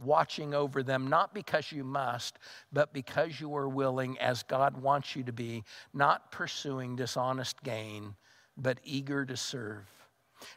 watching 0.00 0.54
over 0.54 0.82
them, 0.82 1.08
not 1.08 1.34
because 1.34 1.70
you 1.72 1.84
must, 1.84 2.38
but 2.72 2.92
because 2.92 3.40
you 3.40 3.54
are 3.54 3.68
willing, 3.68 4.18
as 4.18 4.42
God 4.42 4.80
wants 4.80 5.14
you 5.14 5.22
to 5.24 5.32
be, 5.32 5.64
not 5.92 6.32
pursuing 6.32 6.96
dishonest 6.96 7.62
gain, 7.62 8.14
but 8.56 8.78
eager 8.84 9.24
to 9.24 9.36
serve. 9.36 9.86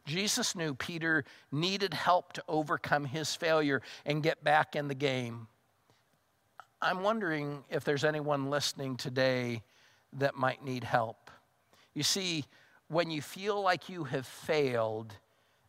Jesus 0.05 0.55
knew 0.55 0.73
Peter 0.73 1.25
needed 1.51 1.93
help 1.93 2.33
to 2.33 2.43
overcome 2.47 3.05
his 3.05 3.35
failure 3.35 3.81
and 4.05 4.23
get 4.23 4.43
back 4.43 4.75
in 4.75 4.87
the 4.87 4.95
game. 4.95 5.47
I'm 6.81 7.01
wondering 7.01 7.63
if 7.69 7.83
there's 7.83 8.03
anyone 8.03 8.49
listening 8.49 8.97
today 8.97 9.61
that 10.13 10.35
might 10.35 10.63
need 10.63 10.83
help. 10.83 11.31
You 11.93 12.03
see, 12.03 12.45
when 12.87 13.09
you 13.09 13.21
feel 13.21 13.61
like 13.61 13.89
you 13.89 14.03
have 14.05 14.25
failed, 14.25 15.13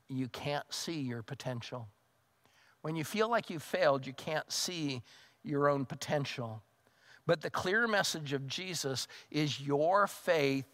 you 0.09 0.29
can't 0.29 0.73
see 0.73 1.01
your 1.01 1.23
potential. 1.23 1.89
When 2.85 2.97
you 2.97 3.05
feel 3.05 3.31
like 3.31 3.49
you've 3.49 3.63
failed, 3.63 4.07
you 4.07 4.13
can't 4.13 4.53
see 4.53 5.01
your 5.43 5.71
own 5.71 5.87
potential. 5.87 6.63
But 7.27 7.41
the 7.41 7.49
clear 7.49 7.89
message 7.89 8.35
of 8.35 8.47
Jesus 8.47 9.09
is 9.31 9.59
your 9.59 10.07
faith 10.07 10.67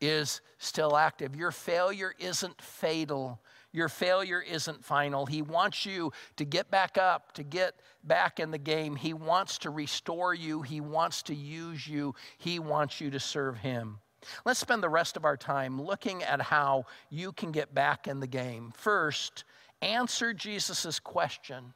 is 0.00 0.40
still 0.56 0.96
active. 0.96 1.36
Your 1.36 1.50
failure 1.50 2.14
isn't 2.18 2.62
fatal. 2.62 3.38
Your 3.70 3.90
failure 3.90 4.40
isn't 4.40 4.82
final. 4.82 5.26
He 5.26 5.42
wants 5.42 5.84
you 5.84 6.10
to 6.36 6.46
get 6.46 6.70
back 6.70 6.96
up, 6.96 7.32
to 7.32 7.42
get 7.42 7.80
back 8.02 8.40
in 8.40 8.50
the 8.50 8.56
game. 8.56 8.96
He 8.96 9.12
wants 9.12 9.58
to 9.58 9.68
restore 9.68 10.32
you. 10.32 10.62
He 10.62 10.80
wants 10.80 11.22
to 11.24 11.34
use 11.34 11.86
you. 11.86 12.14
He 12.38 12.58
wants 12.58 12.98
you 12.98 13.10
to 13.10 13.20
serve 13.20 13.58
Him. 13.58 13.98
Let's 14.46 14.58
spend 14.58 14.82
the 14.82 14.88
rest 14.88 15.18
of 15.18 15.26
our 15.26 15.36
time 15.36 15.82
looking 15.82 16.22
at 16.22 16.40
how 16.40 16.86
you 17.10 17.30
can 17.32 17.52
get 17.52 17.74
back 17.74 18.08
in 18.08 18.20
the 18.20 18.26
game. 18.26 18.72
First, 18.74 19.44
answer 19.82 20.32
Jesus' 20.32 20.98
question 21.00 21.74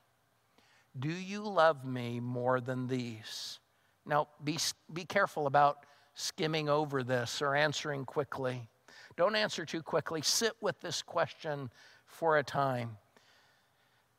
Do 0.98 1.10
you 1.10 1.42
love 1.42 1.84
me 1.84 2.20
more 2.20 2.60
than 2.60 2.86
these? 2.86 3.58
Now, 4.06 4.28
be, 4.42 4.58
be 4.92 5.04
careful 5.04 5.46
about 5.46 5.84
skimming 6.14 6.68
over 6.68 7.02
this 7.02 7.40
or 7.42 7.54
answering 7.54 8.04
quickly. 8.04 8.68
Don't 9.16 9.36
answer 9.36 9.64
too 9.64 9.82
quickly. 9.82 10.22
Sit 10.22 10.52
with 10.60 10.80
this 10.80 11.02
question 11.02 11.70
for 12.06 12.38
a 12.38 12.42
time. 12.42 12.96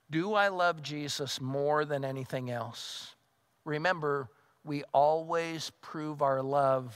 Do 0.10 0.34
I 0.34 0.50
love 0.50 0.82
Jesus 0.82 1.40
more 1.40 1.86
than 1.86 2.04
anything 2.04 2.52
else? 2.52 3.16
Remember, 3.64 4.30
we 4.64 4.84
always 4.94 5.72
prove 5.82 6.22
our 6.22 6.42
love 6.42 6.96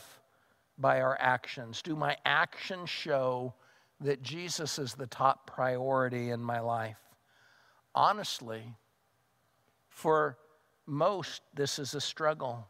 by 0.78 1.02
our 1.02 1.17
actions. 1.19 1.82
Do 1.82 1.95
my 1.95 2.17
actions 2.26 2.89
show 2.89 3.54
that 4.01 4.21
Jesus 4.21 4.77
is 4.77 4.93
the 4.93 5.08
top 5.08 5.47
priority 5.47 6.29
in 6.29 6.41
my 6.41 6.60
life. 6.60 6.97
Honestly, 7.93 8.75
for 9.89 10.38
most, 10.86 11.41
this 11.53 11.79
is 11.79 11.95
a 11.95 12.01
struggle. 12.01 12.67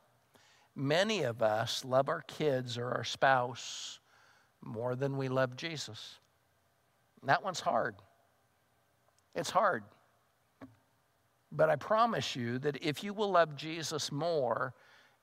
Many 0.76 1.24
of 1.24 1.42
us 1.42 1.84
love 1.84 2.10
our 2.10 2.22
kids 2.22 2.78
or 2.78 2.92
our 2.92 3.04
spouse 3.04 4.00
more 4.62 4.96
than 4.96 5.18
we 5.18 5.28
love 5.28 5.56
Jesus. 5.56 6.20
That 7.24 7.44
one's 7.44 7.60
hard. 7.60 7.96
It's 9.34 9.50
hard. 9.50 9.84
But 11.52 11.70
I 11.70 11.76
promise 11.76 12.36
you 12.36 12.60
that 12.60 12.78
if 12.82 13.04
you 13.04 13.14
will 13.14 13.32
love 13.32 13.56
Jesus 13.56 14.12
more, 14.12 14.74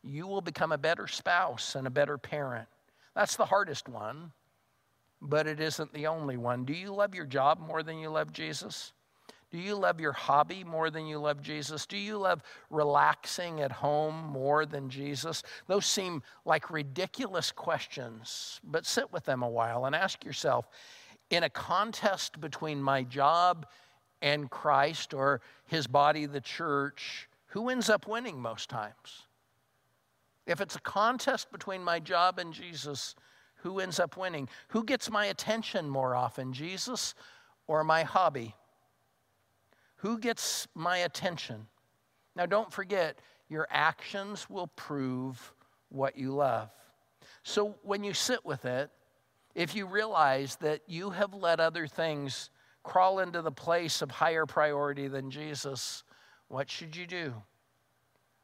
you 0.03 0.27
will 0.27 0.41
become 0.41 0.73
a 0.73 0.79
better 0.79 1.07
spouse 1.07 1.77
and 1.77 1.87
a 1.87 1.91
better 1.91 2.19
parent. 2.19 2.69
That's 3.15 3.37
the 3.37 3.47
hardest 3.47 3.88
one 3.88 4.33
but 5.23 5.47
it 5.47 5.61
isn't 5.61 5.93
the 5.95 6.09
only 6.09 6.37
one. 6.37 6.65
Do 6.65 6.73
you 6.73 6.93
love 6.93 7.15
your 7.15 7.27
job 7.27 7.61
more 7.61 7.83
than 7.83 7.99
you 7.99 8.11
love 8.11 8.33
Jesus? 8.33 8.93
Do 9.53 9.59
you 9.59 9.77
love 9.77 10.01
your 10.01 10.13
hobby 10.13 10.65
more 10.65 10.91
than 10.91 11.07
you 11.07 11.19
love 11.19 11.43
Jesus? 11.43 11.87
Do 11.87 11.97
you 11.97 12.19
love 12.19 12.43
relaxing 12.71 13.61
at 13.61 13.71
home 13.71 14.17
more 14.33 14.67
than 14.67 14.89
Jesus? 14.89 15.43
Those 15.67 15.87
seem 15.87 16.23
like 16.45 16.71
ridiculous 16.71 17.53
questions, 17.53 18.61
but 18.65 18.87
sit 18.87 19.13
with 19.13 19.25
them 19.25 19.43
a 19.43 19.49
while 19.49 19.85
and 19.85 19.95
ask 19.95 20.25
yourself 20.25 20.67
in 21.31 21.45
a 21.45 21.51
contest 21.51 22.41
between 22.41 22.83
my 22.83 23.03
job 23.03 23.67
and 24.23 24.51
Christ 24.51 25.15
or 25.15 25.41
his 25.67 25.87
body, 25.87 26.27
the 26.27 26.41
church, 26.41 27.29
who 27.47 27.69
ends 27.69 27.91
up 27.91 28.09
winning 28.09 28.41
most 28.41 28.71
times? 28.71 29.27
If 30.47 30.61
it's 30.61 30.77
a 30.77 30.81
contest 30.81 31.53
between 31.53 31.85
my 31.85 32.01
job 32.01 32.39
and 32.39 32.53
Jesus, 32.53 33.15
who 33.62 33.81
ends 33.81 34.01
up 34.01 34.16
winning? 34.16 34.48
Who 34.68 34.85
gets 34.85 35.11
my 35.11 35.27
attention 35.27 35.88
more 35.88 36.14
often, 36.14 36.53
Jesus 36.53 37.14
or 37.66 37.85
my 37.85 38.03
hobby? 38.03 38.55
Who 39.96 40.18
gets 40.18 40.66
my 40.75 40.98
attention? 40.98 41.66
Now, 42.35 42.46
don't 42.46 42.72
forget, 42.72 43.20
your 43.48 43.68
actions 43.70 44.51
will 44.51 44.66
prove 44.68 45.53
what 45.90 46.16
you 46.16 46.33
love. 46.33 46.70
So, 47.44 47.77
when 47.83 48.03
you 48.03 48.14
sit 48.14 48.44
with 48.44 48.64
it, 48.64 48.90
if 49.55 49.77
you 49.77 49.87
realize 49.87 50.57
that 50.57 50.81
you 50.87 51.11
have 51.11 51.35
let 51.35 51.61
other 51.61 51.87
things 51.87 52.51
crawl 52.83 53.20
into 53.20 53.42
the 53.42 53.53
place 53.53 54.03
of 54.03 54.11
higher 54.11 54.46
priority 54.46 55.07
than 55.07 55.31
Jesus, 55.31 56.03
what 56.48 56.70
should 56.70 56.96
you 56.96 57.07
do? 57.07 57.35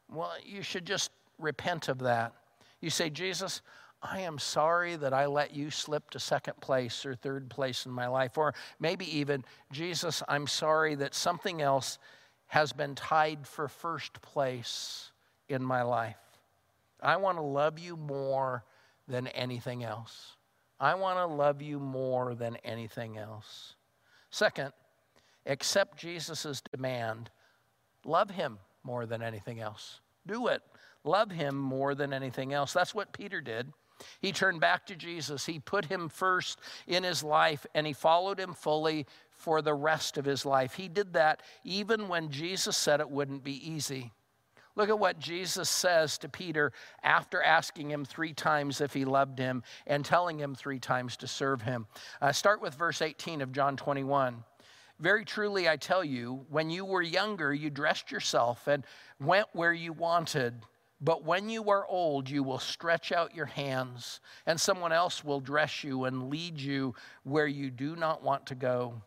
Well, 0.09 0.33
you 0.45 0.61
should 0.61 0.85
just 0.85 1.11
repent 1.37 1.89
of 1.89 1.99
that. 1.99 2.33
You 2.79 2.89
say, 2.89 3.09
Jesus, 3.09 3.61
I 4.01 4.21
am 4.21 4.39
sorry 4.39 4.95
that 4.95 5.13
I 5.13 5.25
let 5.25 5.53
you 5.53 5.69
slip 5.69 6.09
to 6.11 6.19
second 6.19 6.59
place 6.61 7.05
or 7.05 7.15
third 7.15 7.49
place 7.49 7.85
in 7.85 7.91
my 7.91 8.07
life. 8.07 8.37
Or 8.37 8.53
maybe 8.79 9.17
even, 9.17 9.43
Jesus, 9.71 10.23
I'm 10.27 10.47
sorry 10.47 10.95
that 10.95 11.13
something 11.13 11.61
else 11.61 11.99
has 12.47 12.71
been 12.71 12.95
tied 12.95 13.45
for 13.45 13.67
first 13.67 14.21
place 14.21 15.11
in 15.49 15.63
my 15.63 15.81
life. 15.81 16.17
I 17.01 17.17
want 17.17 17.37
to 17.37 17.43
love 17.43 17.77
you 17.77 17.97
more 17.97 18.63
than 19.07 19.27
anything 19.27 19.83
else. 19.83 20.37
I 20.79 20.95
want 20.95 21.17
to 21.17 21.25
love 21.25 21.61
you 21.61 21.79
more 21.79 22.35
than 22.35 22.55
anything 22.63 23.17
else. 23.17 23.75
Second, 24.31 24.71
accept 25.45 25.97
Jesus' 25.97 26.61
demand. 26.71 27.29
Love 28.05 28.29
him 28.29 28.59
more 28.83 29.05
than 29.05 29.21
anything 29.21 29.59
else. 29.59 29.99
Do 30.25 30.47
it. 30.47 30.61
Love 31.03 31.31
him 31.31 31.55
more 31.55 31.95
than 31.95 32.13
anything 32.13 32.53
else. 32.53 32.71
That's 32.71 32.95
what 32.95 33.11
Peter 33.11 33.41
did. 33.41 33.73
He 34.21 34.31
turned 34.31 34.61
back 34.61 34.85
to 34.87 34.95
Jesus. 34.95 35.45
He 35.45 35.59
put 35.59 35.85
him 35.85 36.09
first 36.09 36.59
in 36.87 37.03
his 37.03 37.23
life 37.23 37.65
and 37.73 37.85
he 37.85 37.93
followed 37.93 38.39
him 38.39 38.53
fully 38.53 39.05
for 39.31 39.61
the 39.61 39.73
rest 39.73 40.17
of 40.17 40.25
his 40.25 40.45
life. 40.45 40.73
He 40.73 40.87
did 40.87 41.13
that 41.13 41.41
even 41.63 42.07
when 42.07 42.29
Jesus 42.29 42.75
said 42.75 42.99
it 42.99 43.09
wouldn't 43.09 43.43
be 43.43 43.69
easy. 43.71 44.11
Look 44.75 44.89
at 44.89 44.99
what 44.99 45.19
Jesus 45.19 45.69
says 45.69 46.17
to 46.19 46.29
Peter 46.29 46.71
after 47.03 47.43
asking 47.43 47.91
him 47.91 48.05
three 48.05 48.33
times 48.33 48.79
if 48.79 48.93
he 48.93 49.03
loved 49.03 49.37
him 49.37 49.63
and 49.87 50.05
telling 50.05 50.39
him 50.39 50.55
three 50.55 50.79
times 50.79 51.17
to 51.17 51.27
serve 51.27 51.61
him. 51.61 51.87
Uh, 52.21 52.31
start 52.31 52.61
with 52.61 52.75
verse 52.75 53.01
18 53.01 53.41
of 53.41 53.51
John 53.51 53.75
21. 53.75 54.43
Very 54.99 55.23
truly, 55.23 55.67
I 55.67 55.77
tell 55.77 56.03
you, 56.03 56.45
when 56.49 56.69
you 56.69 56.85
were 56.85 57.01
younger, 57.01 57.53
you 57.53 57.69
dressed 57.69 58.11
yourself 58.11 58.67
and 58.67 58.85
went 59.19 59.47
where 59.53 59.73
you 59.73 59.93
wanted. 59.93 60.61
But 61.01 61.23
when 61.23 61.49
you 61.49 61.69
are 61.69 61.85
old, 61.87 62.29
you 62.29 62.43
will 62.43 62.59
stretch 62.59 63.11
out 63.11 63.35
your 63.35 63.45
hands, 63.45 64.19
and 64.45 64.59
someone 64.59 64.91
else 64.91 65.23
will 65.23 65.39
dress 65.39 65.83
you 65.83 66.03
and 66.03 66.29
lead 66.29 66.59
you 66.59 66.93
where 67.23 67.47
you 67.47 67.71
do 67.71 67.95
not 67.95 68.21
want 68.21 68.45
to 68.47 68.55
go. 68.55 69.01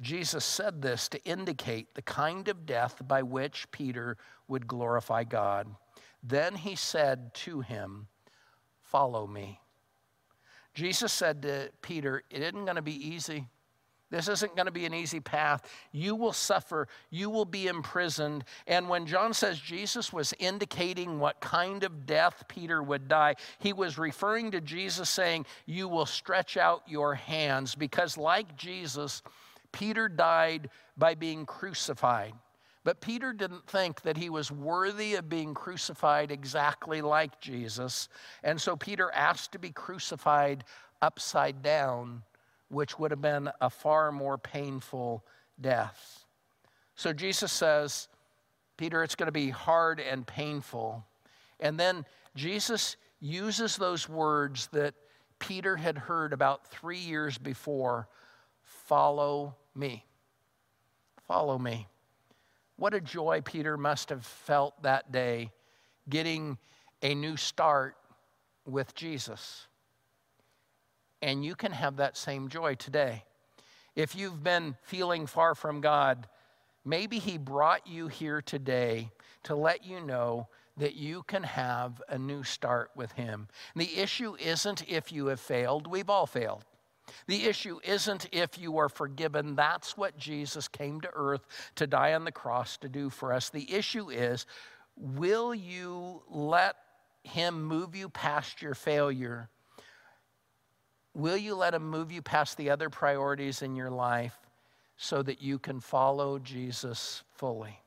Jesus 0.00 0.44
said 0.44 0.82
this 0.82 1.08
to 1.08 1.22
indicate 1.24 1.94
the 1.94 2.02
kind 2.02 2.48
of 2.48 2.66
death 2.66 3.00
by 3.06 3.22
which 3.22 3.70
Peter 3.70 4.16
would 4.48 4.66
glorify 4.66 5.24
God. 5.24 5.68
Then 6.22 6.54
he 6.54 6.74
said 6.74 7.32
to 7.34 7.60
him, 7.60 8.08
Follow 8.82 9.26
me. 9.26 9.60
Jesus 10.74 11.12
said 11.12 11.42
to 11.42 11.70
Peter, 11.82 12.22
It 12.30 12.42
isn't 12.42 12.64
going 12.64 12.76
to 12.76 12.82
be 12.82 13.08
easy. 13.08 13.46
This 14.10 14.28
isn't 14.28 14.56
going 14.56 14.66
to 14.66 14.72
be 14.72 14.86
an 14.86 14.94
easy 14.94 15.20
path. 15.20 15.62
You 15.92 16.16
will 16.16 16.32
suffer. 16.32 16.88
You 17.10 17.30
will 17.30 17.44
be 17.44 17.68
imprisoned. 17.68 18.44
And 18.66 18.88
when 18.88 19.06
John 19.06 19.32
says 19.32 19.60
Jesus 19.60 20.12
was 20.12 20.34
indicating 20.38 21.20
what 21.20 21.40
kind 21.40 21.84
of 21.84 22.06
death 22.06 22.44
Peter 22.48 22.82
would 22.82 23.06
die, 23.06 23.36
he 23.60 23.72
was 23.72 23.98
referring 23.98 24.50
to 24.50 24.60
Jesus 24.60 25.08
saying, 25.08 25.46
You 25.64 25.86
will 25.86 26.06
stretch 26.06 26.56
out 26.56 26.82
your 26.88 27.14
hands. 27.14 27.76
Because, 27.76 28.18
like 28.18 28.56
Jesus, 28.56 29.22
Peter 29.70 30.08
died 30.08 30.70
by 30.96 31.14
being 31.14 31.46
crucified. 31.46 32.34
But 32.82 33.00
Peter 33.00 33.32
didn't 33.32 33.66
think 33.66 34.02
that 34.02 34.16
he 34.16 34.30
was 34.30 34.50
worthy 34.50 35.14
of 35.14 35.28
being 35.28 35.54
crucified 35.54 36.32
exactly 36.32 37.02
like 37.02 37.40
Jesus. 37.40 38.08
And 38.42 38.60
so 38.60 38.74
Peter 38.74 39.10
asked 39.12 39.52
to 39.52 39.58
be 39.58 39.70
crucified 39.70 40.64
upside 41.02 41.62
down, 41.62 42.22
which 42.70 42.98
would 42.98 43.10
have 43.10 43.20
been 43.20 43.50
a 43.60 43.68
far 43.68 44.10
more 44.10 44.38
painful 44.38 45.24
death. 45.60 46.24
So 46.94 47.12
Jesus 47.12 47.52
says, 47.52 48.08
Peter, 48.76 49.02
it's 49.02 49.14
going 49.14 49.26
to 49.26 49.32
be 49.32 49.50
hard 49.50 50.00
and 50.00 50.26
painful. 50.26 51.04
And 51.58 51.78
then 51.78 52.06
Jesus 52.34 52.96
uses 53.20 53.76
those 53.76 54.08
words 54.08 54.68
that 54.72 54.94
Peter 55.38 55.76
had 55.76 55.98
heard 55.98 56.32
about 56.32 56.66
three 56.66 56.98
years 56.98 57.36
before 57.36 58.08
follow 58.62 59.56
me. 59.74 60.04
Follow 61.26 61.58
me. 61.58 61.88
What 62.76 62.94
a 62.94 63.00
joy 63.00 63.42
Peter 63.44 63.76
must 63.76 64.08
have 64.08 64.24
felt 64.24 64.80
that 64.82 65.12
day 65.12 65.50
getting 66.08 66.56
a 67.02 67.14
new 67.14 67.36
start 67.36 67.96
with 68.66 68.94
Jesus. 68.94 69.66
And 71.22 71.44
you 71.44 71.54
can 71.54 71.72
have 71.72 71.96
that 71.96 72.16
same 72.16 72.48
joy 72.48 72.74
today. 72.74 73.24
If 73.94 74.14
you've 74.14 74.42
been 74.42 74.76
feeling 74.82 75.26
far 75.26 75.54
from 75.54 75.80
God, 75.80 76.26
maybe 76.84 77.18
He 77.18 77.38
brought 77.38 77.86
you 77.86 78.08
here 78.08 78.40
today 78.40 79.10
to 79.44 79.54
let 79.54 79.84
you 79.84 80.00
know 80.00 80.48
that 80.76 80.94
you 80.94 81.22
can 81.24 81.42
have 81.42 82.02
a 82.08 82.18
new 82.18 82.42
start 82.42 82.90
with 82.94 83.12
Him. 83.12 83.48
And 83.74 83.82
the 83.82 83.98
issue 83.98 84.36
isn't 84.38 84.88
if 84.88 85.12
you 85.12 85.26
have 85.26 85.40
failed, 85.40 85.86
we've 85.86 86.10
all 86.10 86.26
failed. 86.26 86.64
The 87.26 87.46
issue 87.46 87.80
isn't 87.82 88.28
if 88.32 88.58
you 88.58 88.78
are 88.78 88.88
forgiven. 88.88 89.56
That's 89.56 89.96
what 89.96 90.16
Jesus 90.16 90.68
came 90.68 91.00
to 91.00 91.10
earth 91.12 91.46
to 91.76 91.86
die 91.86 92.14
on 92.14 92.24
the 92.24 92.32
cross 92.32 92.76
to 92.78 92.88
do 92.88 93.10
for 93.10 93.32
us. 93.32 93.50
The 93.50 93.72
issue 93.72 94.10
is 94.10 94.46
will 94.96 95.54
you 95.54 96.22
let 96.28 96.76
Him 97.24 97.64
move 97.64 97.94
you 97.94 98.08
past 98.08 98.62
your 98.62 98.74
failure? 98.74 99.48
Will 101.14 101.36
you 101.36 101.54
let 101.54 101.74
Him 101.74 101.88
move 101.88 102.12
you 102.12 102.22
past 102.22 102.56
the 102.56 102.70
other 102.70 102.88
priorities 102.88 103.62
in 103.62 103.74
your 103.74 103.90
life 103.90 104.38
so 104.96 105.22
that 105.22 105.42
you 105.42 105.58
can 105.58 105.80
follow 105.80 106.38
Jesus 106.38 107.22
fully? 107.34 107.78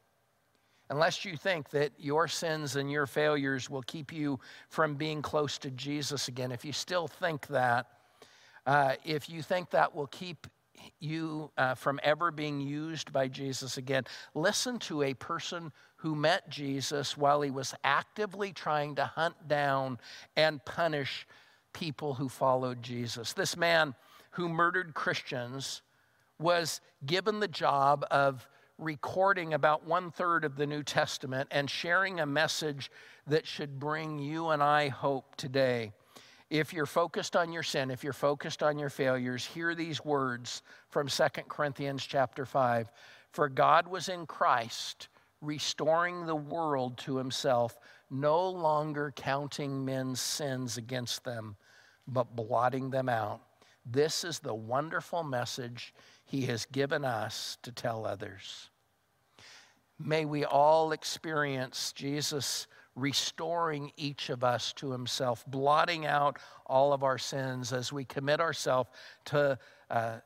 Unless 0.89 1.23
you 1.23 1.37
think 1.37 1.69
that 1.69 1.91
your 1.97 2.27
sins 2.27 2.75
and 2.75 2.91
your 2.91 3.07
failures 3.07 3.69
will 3.69 3.81
keep 3.83 4.11
you 4.11 4.39
from 4.69 4.95
being 4.95 5.21
close 5.21 5.57
to 5.59 5.71
Jesus 5.71 6.27
again, 6.27 6.51
if 6.51 6.65
you 6.65 6.73
still 6.73 7.07
think 7.07 7.47
that, 7.47 7.87
uh, 8.65 8.95
if 9.05 9.29
you 9.29 9.41
think 9.41 9.69
that 9.71 9.95
will 9.95 10.07
keep 10.07 10.45
you 10.99 11.49
uh, 11.57 11.75
from 11.75 11.99
ever 12.03 12.31
being 12.31 12.59
used 12.59 13.13
by 13.13 13.27
Jesus 13.27 13.77
again, 13.77 14.03
listen 14.33 14.77
to 14.79 15.03
a 15.03 15.13
person 15.13 15.71
who 15.95 16.15
met 16.15 16.49
Jesus 16.49 17.17
while 17.17 17.41
he 17.41 17.51
was 17.51 17.73
actively 17.83 18.51
trying 18.51 18.95
to 18.95 19.05
hunt 19.05 19.47
down 19.47 19.97
and 20.35 20.63
punish 20.65 21.25
people 21.73 22.13
who 22.13 22.29
followed 22.29 22.81
Jesus. 22.81 23.33
This 23.33 23.57
man 23.57 23.95
who 24.31 24.47
murdered 24.47 24.93
Christians 24.93 25.81
was 26.39 26.81
given 27.05 27.39
the 27.39 27.47
job 27.47 28.05
of 28.09 28.47
recording 28.77 29.53
about 29.53 29.85
one 29.85 30.11
third 30.11 30.43
of 30.43 30.55
the 30.55 30.67
New 30.67 30.83
Testament 30.83 31.47
and 31.51 31.69
sharing 31.69 32.19
a 32.19 32.25
message 32.25 32.91
that 33.27 33.45
should 33.45 33.79
bring 33.79 34.19
you 34.19 34.49
and 34.49 34.61
I 34.61 34.89
hope 34.89 35.35
today. 35.35 35.91
If 36.49 36.73
you're 36.73 36.85
focused 36.85 37.35
on 37.35 37.51
your 37.51 37.63
sin, 37.63 37.89
if 37.89 38.03
you're 38.03 38.13
focused 38.13 38.61
on 38.61 38.77
your 38.77 38.89
failures, 38.89 39.45
hear 39.45 39.73
these 39.73 40.03
words 40.03 40.61
from 40.89 41.07
2 41.07 41.23
Corinthians 41.47 42.05
chapter 42.05 42.45
5. 42.45 42.91
For 43.31 43.49
God 43.49 43.87
was 43.87 44.09
in 44.09 44.25
Christ, 44.25 45.07
restoring 45.43 46.25
the 46.25 46.35
world 46.35 46.97
to 46.99 47.17
himself, 47.17 47.77
no 48.09 48.49
longer 48.49 49.13
counting 49.15 49.83
men's 49.83 50.21
sins 50.21 50.77
against 50.77 51.23
them, 51.23 51.55
but 52.07 52.35
blotting 52.35 52.89
them 52.89 53.09
out. 53.09 53.41
This 53.85 54.23
is 54.23 54.39
the 54.39 54.53
wonderful 54.53 55.23
message 55.23 55.93
he 56.25 56.43
has 56.43 56.65
given 56.65 57.03
us 57.03 57.57
to 57.63 57.71
tell 57.71 58.05
others. 58.05 58.69
May 59.99 60.25
we 60.25 60.45
all 60.45 60.93
experience 60.93 61.91
Jesus' 61.93 62.67
restoring 62.95 63.91
each 63.97 64.29
of 64.29 64.43
us 64.43 64.71
to 64.73 64.91
himself, 64.91 65.43
blotting 65.47 66.05
out 66.05 66.37
all 66.65 66.93
of 66.93 67.03
our 67.03 67.17
sins 67.17 67.73
as 67.73 67.91
we 67.91 68.05
commit 68.05 68.39
ourselves 68.39 68.89
to 69.25 69.57
uh, 69.89 70.17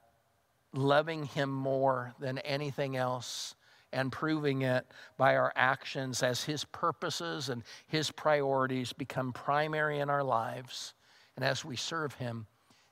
loving 0.73 1.23
him 1.25 1.49
more 1.49 2.13
than 2.19 2.37
anything 2.39 2.95
else 2.95 3.55
and 3.97 4.11
proving 4.11 4.61
it 4.61 4.85
by 5.17 5.35
our 5.35 5.51
actions 5.55 6.21
as 6.21 6.43
his 6.43 6.63
purposes 6.65 7.49
and 7.49 7.63
his 7.87 8.11
priorities 8.11 8.93
become 8.93 9.33
primary 9.33 9.99
in 9.99 10.09
our 10.09 10.23
lives 10.23 10.93
and 11.35 11.43
as 11.43 11.65
we 11.65 11.75
serve 11.75 12.13
him 12.13 12.45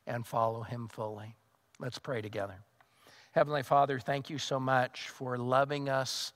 and 0.07 0.25
follow 0.25 0.63
him 0.63 0.87
fully. 0.87 1.35
Let's 1.79 1.99
pray 1.99 2.23
together. 2.23 2.55
Heavenly 3.33 3.61
Father, 3.61 3.99
thank 3.99 4.31
you 4.31 4.39
so 4.39 4.59
much 4.59 5.09
for 5.09 5.37
loving 5.37 5.89
us 5.89 6.33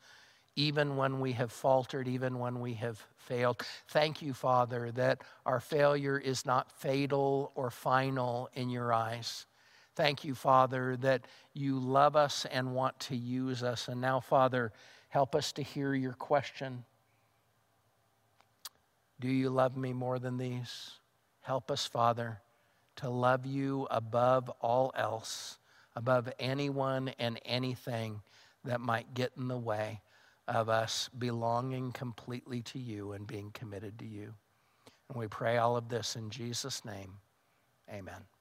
even 0.56 0.96
when 0.98 1.20
we 1.20 1.32
have 1.32 1.52
faltered, 1.52 2.08
even 2.08 2.38
when 2.38 2.60
we 2.60 2.74
have 2.76 3.04
failed. 3.16 3.64
Thank 3.88 4.22
you, 4.22 4.34
Father, 4.34 4.92
that 4.92 5.24
our 5.48 5.60
failure 5.60 6.20
is 6.20 6.46
not 6.46 6.72
fatal 6.72 7.52
or 7.56 7.72
final 7.72 8.50
in 8.54 8.70
your 8.70 8.94
eyes. 8.94 9.48
Thank 10.00 10.24
you, 10.24 10.34
Father, 10.34 10.96
that 11.02 11.28
you 11.54 11.78
love 11.78 12.16
us 12.16 12.46
and 12.50 12.74
want 12.74 12.98
to 13.02 13.18
use 13.18 13.64
us. 13.64 13.90
And 13.90 14.00
now, 14.00 14.22
Father, 14.22 14.72
help 15.10 15.36
us 15.36 15.52
to 15.52 15.62
hear 15.62 15.94
your 15.94 16.14
question 16.14 16.86
Do 19.20 19.28
you 19.28 19.50
love 19.50 19.76
me 19.76 19.92
more 19.92 20.18
than 20.18 20.38
these? 20.38 20.92
Help 21.42 21.70
us, 21.70 21.86
Father, 21.86 22.40
to 22.96 23.10
love 23.10 23.46
you 23.46 23.90
above 23.92 24.50
all 24.62 24.94
else, 24.96 25.60
above 25.98 26.30
anyone 26.40 27.10
and 27.20 27.38
anything 27.44 28.22
that 28.64 28.80
might 28.80 29.14
get 29.14 29.34
in 29.36 29.50
the 29.50 29.58
way 29.58 30.00
of 30.48 30.70
us 30.70 31.10
belonging 31.18 31.92
completely 31.92 32.62
to 32.62 32.80
you 32.80 33.12
and 33.12 33.28
being 33.28 33.52
committed 33.52 34.00
to 34.00 34.06
you. 34.06 34.34
And 35.10 35.20
we 35.20 35.28
pray 35.28 35.58
all 35.58 35.76
of 35.76 35.90
this 35.90 36.16
in 36.16 36.30
Jesus' 36.30 36.86
name. 36.86 37.16
Amen. 37.92 38.39